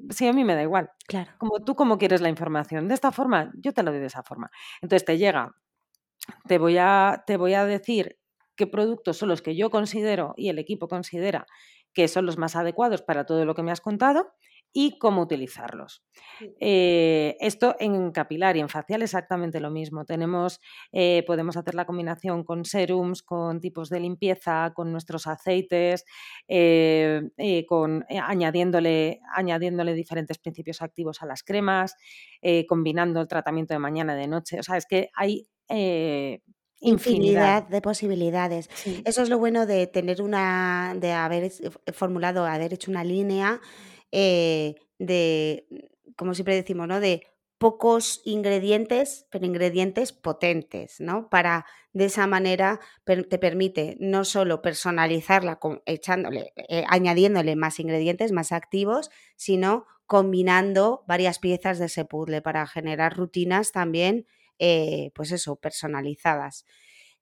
sí, 0.09 0.27
a 0.27 0.33
mí 0.33 0.43
me 0.43 0.55
da 0.55 0.61
igual. 0.61 0.91
Claro. 1.07 1.31
Como 1.37 1.59
tú 1.63 1.75
cómo 1.75 1.97
quieres 1.97 2.21
la 2.21 2.29
información. 2.29 2.87
De 2.87 2.93
esta 2.93 3.11
forma, 3.11 3.51
yo 3.55 3.73
te 3.73 3.83
lo 3.83 3.91
doy 3.91 3.99
de 3.99 4.07
esa 4.07 4.23
forma. 4.23 4.49
Entonces 4.81 5.05
te 5.05 5.17
llega, 5.17 5.51
te 6.47 6.57
voy 6.57 6.77
a, 6.77 7.23
te 7.25 7.37
voy 7.37 7.53
a 7.53 7.65
decir 7.65 8.17
qué 8.61 8.67
productos 8.67 9.17
son 9.17 9.29
los 9.29 9.41
que 9.41 9.55
yo 9.55 9.71
considero 9.71 10.35
y 10.37 10.49
el 10.49 10.59
equipo 10.59 10.87
considera 10.87 11.47
que 11.95 12.07
son 12.07 12.27
los 12.27 12.37
más 12.37 12.55
adecuados 12.55 13.01
para 13.01 13.25
todo 13.25 13.43
lo 13.43 13.55
que 13.55 13.63
me 13.63 13.71
has 13.71 13.81
contado 13.81 14.33
y 14.71 14.99
cómo 14.99 15.23
utilizarlos. 15.23 16.05
Eh, 16.59 17.35
esto 17.39 17.75
en 17.79 18.11
capilar 18.11 18.55
y 18.55 18.59
en 18.59 18.69
facial 18.69 19.01
exactamente 19.01 19.59
lo 19.59 19.71
mismo. 19.71 20.05
Tenemos, 20.05 20.61
eh, 20.91 21.23
podemos 21.25 21.57
hacer 21.57 21.73
la 21.73 21.85
combinación 21.85 22.43
con 22.43 22.63
serums, 22.63 23.23
con 23.23 23.59
tipos 23.59 23.89
de 23.89 23.99
limpieza, 23.99 24.71
con 24.75 24.91
nuestros 24.91 25.25
aceites, 25.25 26.05
eh, 26.47 27.65
con, 27.67 28.05
añadiéndole, 28.09 29.21
añadiéndole 29.35 29.95
diferentes 29.95 30.37
principios 30.37 30.83
activos 30.83 31.23
a 31.23 31.25
las 31.25 31.41
cremas, 31.41 31.95
combinando 32.67 33.21
el 33.21 33.27
tratamiento 33.27 33.73
de 33.73 33.79
mañana 33.79 34.15
y 34.15 34.21
de 34.21 34.27
noche. 34.27 34.59
O 34.59 34.63
sea, 34.63 34.77
es 34.77 34.85
que 34.85 35.09
hay 35.15 35.47
infinidad, 36.81 37.67
de 37.67 37.81
posibilidades. 37.81 38.69
Eso 39.05 39.21
es 39.21 39.29
lo 39.29 39.37
bueno 39.37 39.65
de 39.65 39.87
tener 39.87 40.21
una, 40.21 40.93
de 40.97 41.13
haber 41.13 41.51
formulado, 41.93 42.45
haber 42.45 42.73
hecho 42.73 42.91
una 42.91 43.03
línea 43.03 43.61
eh, 44.11 44.75
de, 44.99 45.65
como 46.15 46.33
siempre 46.33 46.55
decimos, 46.55 46.87
¿no? 46.87 46.99
De 46.99 47.27
pocos 47.57 48.21
ingredientes, 48.25 49.27
pero 49.29 49.45
ingredientes 49.45 50.13
potentes, 50.13 50.99
¿no? 50.99 51.29
Para 51.29 51.65
de 51.93 52.05
esa 52.05 52.25
manera 52.25 52.79
te 53.05 53.37
permite 53.37 53.97
no 53.99 54.25
solo 54.25 54.63
personalizarla 54.63 55.59
echándole, 55.85 56.53
eh, 56.55 56.83
añadiéndole 56.87 57.55
más 57.55 57.79
ingredientes 57.79 58.31
más 58.31 58.51
activos, 58.51 59.11
sino 59.35 59.85
combinando 60.07 61.03
varias 61.07 61.37
piezas 61.37 61.77
de 61.77 61.85
ese 61.85 62.03
puzzle 62.03 62.41
para 62.41 62.65
generar 62.65 63.15
rutinas 63.15 63.71
también, 63.71 64.25
eh, 64.63 65.11
pues 65.15 65.31
eso, 65.31 65.55
personalizadas. 65.55 66.65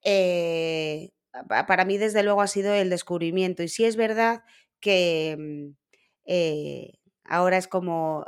Eh, 0.04 1.12
para 1.47 1.86
mí, 1.86 1.97
desde 1.97 2.21
luego, 2.21 2.41
ha 2.41 2.47
sido 2.47 2.73
el 2.73 2.89
descubrimiento. 2.89 3.63
Y 3.63 3.69
sí 3.69 3.86
es 3.86 3.95
verdad 3.95 4.43
que 4.82 5.38
mm, 5.39 6.91
ahora 7.23 7.58
es 7.58 7.67
como 7.67 8.25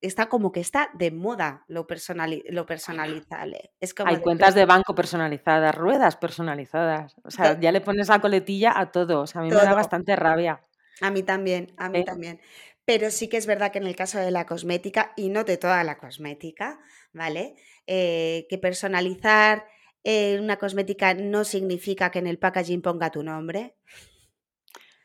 está 0.00 0.26
como 0.28 0.52
que 0.52 0.60
está 0.60 0.90
de 0.94 1.10
moda 1.10 1.64
lo, 1.68 1.86
personali 1.86 2.42
lo 2.48 2.66
personalizable. 2.66 3.72
Es 3.80 3.94
como 3.94 4.10
Hay 4.10 4.20
cuentas 4.20 4.54
de 4.54 4.64
banco 4.64 4.94
personalizadas, 4.94 5.74
ruedas 5.74 6.16
personalizadas. 6.16 7.14
O 7.24 7.30
sea, 7.30 7.58
ya 7.58 7.72
le 7.72 7.80
pones 7.80 8.08
la 8.08 8.20
coletilla 8.20 8.78
a 8.78 8.90
todo. 8.90 9.20
O 9.22 9.26
sea, 9.26 9.40
a 9.40 9.44
mí 9.44 9.50
me 9.50 9.56
da 9.56 9.74
bastante 9.74 10.16
rabia. 10.16 10.60
A 11.00 11.10
mí 11.10 11.22
también, 11.22 11.74
a 11.76 11.88
mí 11.88 12.04
también. 12.04 12.40
Pero 12.84 13.10
sí 13.10 13.28
que 13.28 13.36
es 13.36 13.46
verdad 13.46 13.72
que 13.72 13.78
en 13.78 13.86
el 13.86 13.96
caso 13.96 14.18
de 14.18 14.30
la 14.30 14.46
cosmética, 14.46 15.12
y 15.16 15.28
no 15.28 15.44
de 15.44 15.56
toda 15.56 15.82
la 15.82 15.98
cosmética, 15.98 16.78
¿vale? 17.12 17.56
Eh, 17.86 18.46
que 18.50 18.58
personalizar 18.58 19.66
eh, 20.02 20.38
una 20.40 20.56
cosmética 20.56 21.14
no 21.14 21.44
significa 21.44 22.10
que 22.10 22.18
en 22.18 22.26
el 22.26 22.38
packaging 22.38 22.82
ponga 22.82 23.10
tu 23.10 23.22
nombre. 23.22 23.76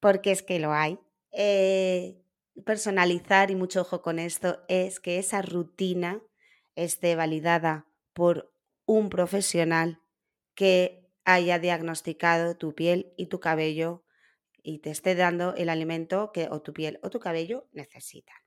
Porque 0.00 0.30
es 0.30 0.42
que 0.42 0.58
lo 0.58 0.72
hay. 0.72 0.98
Eh, 1.32 2.22
personalizar, 2.64 3.50
y 3.50 3.56
mucho 3.56 3.82
ojo 3.82 4.00
con 4.02 4.18
esto, 4.18 4.64
es 4.68 5.00
que 5.00 5.18
esa 5.18 5.42
rutina 5.42 6.22
esté 6.74 7.16
validada 7.16 7.86
por 8.12 8.52
un 8.86 9.10
profesional 9.10 10.00
que 10.54 11.06
haya 11.24 11.58
diagnosticado 11.58 12.56
tu 12.56 12.74
piel 12.74 13.12
y 13.16 13.26
tu 13.26 13.40
cabello 13.40 14.04
y 14.62 14.78
te 14.78 14.90
esté 14.90 15.14
dando 15.14 15.54
el 15.54 15.68
alimento 15.68 16.32
que 16.32 16.48
o 16.50 16.62
tu 16.62 16.72
piel 16.72 16.98
o 17.02 17.10
tu 17.10 17.20
cabello 17.20 17.68
necesitan. 17.72 18.45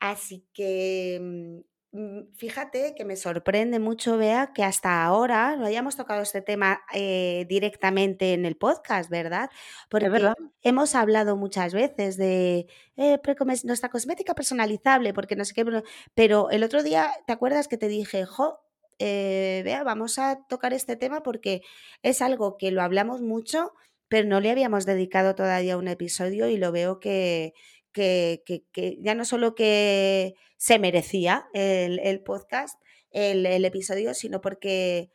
Así 0.00 0.46
que 0.52 1.18
mm, 1.20 1.70
Mm, 1.92 2.32
fíjate 2.36 2.94
que 2.94 3.04
me 3.04 3.16
sorprende 3.16 3.80
mucho, 3.80 4.16
Bea, 4.16 4.52
que 4.54 4.62
hasta 4.62 5.02
ahora 5.02 5.56
no 5.56 5.66
hayamos 5.66 5.96
tocado 5.96 6.22
este 6.22 6.40
tema 6.40 6.82
eh, 6.92 7.46
directamente 7.48 8.32
en 8.32 8.46
el 8.46 8.56
podcast, 8.56 9.10
¿verdad? 9.10 9.50
Porque 9.88 10.08
verdad. 10.08 10.34
hemos 10.62 10.94
hablado 10.94 11.36
muchas 11.36 11.74
veces 11.74 12.16
de 12.16 12.68
eh, 12.96 13.20
nuestra 13.64 13.88
cosmética 13.88 14.34
personalizable, 14.34 15.12
porque 15.12 15.34
no 15.34 15.44
sé 15.44 15.52
qué, 15.52 15.64
pero 16.14 16.50
el 16.50 16.62
otro 16.62 16.84
día, 16.84 17.10
¿te 17.26 17.32
acuerdas 17.32 17.66
que 17.66 17.76
te 17.76 17.88
dije, 17.88 18.24
jo, 18.24 18.60
eh, 19.00 19.62
Bea, 19.64 19.82
vamos 19.82 20.18
a 20.20 20.46
tocar 20.48 20.72
este 20.72 20.94
tema 20.94 21.22
porque 21.24 21.62
es 22.02 22.22
algo 22.22 22.56
que 22.56 22.70
lo 22.70 22.82
hablamos 22.82 23.20
mucho, 23.20 23.72
pero 24.06 24.28
no 24.28 24.40
le 24.40 24.50
habíamos 24.52 24.86
dedicado 24.86 25.34
todavía 25.34 25.76
un 25.76 25.88
episodio 25.88 26.48
y 26.48 26.56
lo 26.56 26.70
veo 26.70 27.00
que, 27.00 27.52
que, 27.92 28.42
ya 29.00 29.14
no 29.14 29.24
solo 29.24 29.54
que 29.54 30.34
se 30.56 30.78
merecía 30.78 31.46
el, 31.52 32.22
podcast, 32.22 32.80
el, 33.10 33.64
episodio, 33.64 34.14
sino 34.14 34.40
porque 34.40 35.10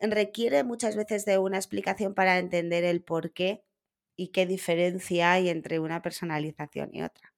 requiere 0.00 0.64
muchas 0.64 0.96
veces 0.96 1.24
de 1.24 1.38
una 1.38 1.56
explicación 1.56 2.14
para 2.14 2.38
entender 2.38 2.84
el 2.84 3.02
por 3.02 3.32
qué 3.32 3.62
y 4.16 4.28
qué 4.28 4.46
diferencia 4.46 5.32
hay 5.32 5.48
entre 5.48 5.78
una 5.78 6.02
personalización 6.02 6.90
y 6.92 7.02
otra. 7.02 7.32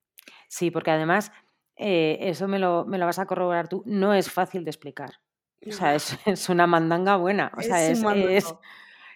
Sí, 0.48 0.70
porque 0.70 0.90
además, 0.90 1.32
eh, 1.76 2.18
eso 2.20 2.48
me 2.48 2.58
lo, 2.58 2.84
me 2.84 2.98
lo, 2.98 3.06
vas 3.06 3.18
a 3.18 3.26
corroborar 3.26 3.68
tú, 3.68 3.82
no 3.86 4.14
es 4.14 4.30
fácil 4.30 4.64
de 4.64 4.70
explicar. 4.70 5.20
O 5.66 5.72
sea, 5.72 5.94
es, 6.26 6.48
una 6.48 6.66
mandanga 6.66 7.16
buena. 7.16 7.52
O 7.56 7.62
sea, 7.62 7.88
es, 7.88 8.02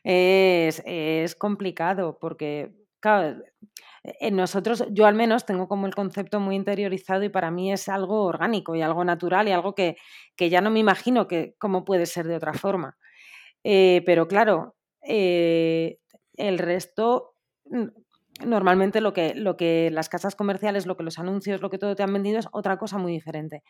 es, 0.05 0.83
es, 0.85 1.35
complicado 1.35 2.19
porque, 2.19 2.73
claro, 3.01 3.43
nosotros, 4.33 4.85
yo 4.91 5.07
al 5.07 5.15
menos 5.15 5.47
tengo 5.47 5.69
como 5.69 5.87
el 5.87 5.95
concepto 5.95 6.41
muy 6.41 6.57
interiorizado 6.57 7.25
y 7.25 7.29
para 7.29 7.51
mí 7.51 7.73
es 7.73 7.89
algo 7.89 8.25
orgánico 8.25 8.75
y 8.75 8.83
algo 8.83 9.05
natural 9.05 9.49
y 9.49 9.53
algo 9.53 9.75
que, 9.75 9.97
ya 10.39 10.61
no 10.61 10.71
me 10.71 10.81
imagino 10.81 11.27
que 11.27 11.55
cómo 11.59 11.85
puede 11.85 12.07
ser 12.07 12.27
de 12.27 12.37
otra 12.37 12.53
forma. 12.53 12.97
Eh, 13.65 14.03
pero 14.07 14.29
claro, 14.29 14.77
eh, 15.03 15.99
el 16.35 16.59
resto, 16.59 17.35
normalmente 18.45 19.01
lo 19.01 19.13
que, 19.13 19.35
lo 19.35 19.57
que 19.57 19.91
las 19.93 20.09
casas 20.09 20.37
comerciales, 20.37 20.87
lo 20.87 20.97
que 20.97 21.05
los 21.05 21.19
anuncios, 21.19 21.61
lo 21.61 21.71
que 21.71 21.79
todo 21.79 21.97
te 21.97 22.03
han 22.03 22.13
vendido 22.13 22.39
es 22.39 22.49
otra 22.53 22.79
cosa 22.79 22.99
muy 22.99 23.13
diferente. 23.13 23.63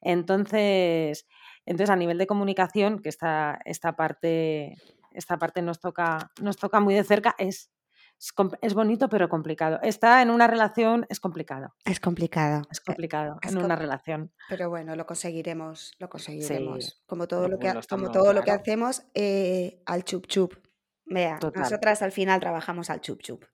Entonces, 0.00 1.26
entonces 1.66 1.90
a 1.90 1.96
nivel 1.96 2.18
de 2.18 2.26
comunicación, 2.26 3.00
que 3.00 3.08
esta, 3.08 3.58
esta 3.64 3.96
parte, 3.96 4.76
esta 5.12 5.38
parte 5.38 5.62
nos 5.62 5.80
toca, 5.80 6.30
nos 6.40 6.56
toca 6.56 6.80
muy 6.80 6.94
de 6.94 7.04
cerca, 7.04 7.34
es 7.38 7.70
es, 8.60 8.74
bonito 8.74 9.08
pero 9.08 9.28
complicado. 9.28 9.80
Está 9.82 10.22
en 10.22 10.30
una 10.30 10.46
relación 10.46 11.06
es 11.08 11.18
complicado. 11.18 11.74
Es 11.84 11.98
complicado. 11.98 12.62
Es 12.70 12.80
complicado 12.80 13.38
en 13.42 13.58
una 13.58 13.74
relación. 13.74 14.32
Pero 14.48 14.70
bueno, 14.70 14.94
lo 14.94 15.06
conseguiremos, 15.06 15.94
lo 15.98 16.08
conseguiremos. 16.08 17.02
como 17.06 17.26
todo 17.26 17.48
lo 17.48 17.58
que, 17.58 17.72
como 17.88 18.10
todo 18.12 18.32
lo 18.32 18.42
que 18.42 18.52
hacemos 18.52 19.02
eh, 19.14 19.82
al 19.86 20.04
chup 20.04 20.26
chup. 20.26 20.54
Vea, 21.04 21.38
nosotras 21.54 22.00
al 22.02 22.12
final 22.12 22.40
trabajamos 22.40 22.88
al 22.90 23.00
chup 23.00 23.20
chup. 23.20 23.44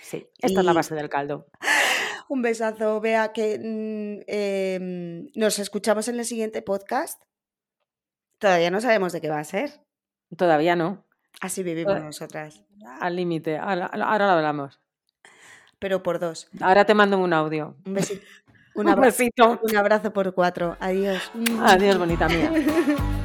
Sí, 0.00 0.28
esta 0.38 0.60
es 0.60 0.66
la 0.66 0.72
base 0.72 0.94
del 0.94 1.08
caldo. 1.08 1.48
Un 2.28 2.42
besazo, 2.42 3.00
vea 3.00 3.32
que 3.32 3.58
mm, 3.58 4.22
em, 4.26 5.30
nos 5.34 5.58
escuchamos 5.58 6.06
en 6.08 6.18
el 6.18 6.24
siguiente 6.24 6.62
podcast. 6.62 7.20
Todavía 8.38 8.70
no 8.70 8.80
sabemos 8.80 9.12
de 9.12 9.20
qué 9.20 9.28
va 9.28 9.40
a 9.40 9.44
ser. 9.44 9.84
Todavía 10.36 10.76
no. 10.76 11.04
Así 11.42 11.64
vivimos 11.64 12.00
nosotras. 12.00 12.62
Al 13.00 13.16
límite, 13.16 13.58
ahora, 13.58 13.90
lo 13.96 14.04
hablamos. 14.06 14.80
Pero 15.80 16.00
por 16.00 16.20
dos. 16.20 16.48
Ahora 16.60 16.84
te 16.84 16.94
mando 16.94 17.18
un 17.18 17.32
audio. 17.32 17.74
Un 17.84 17.94
besito. 17.94 18.24
Un, 18.74 18.88
abrazo, 18.88 18.96
un 18.96 19.04
besito. 19.04 19.60
Un 19.64 19.76
abrazo 19.76 20.14
por 20.14 20.32
cuatro. 20.32 20.78
Adiós. 20.80 21.30
Adiós, 21.60 21.98
bonita 21.98 22.26
mía. 22.26 22.50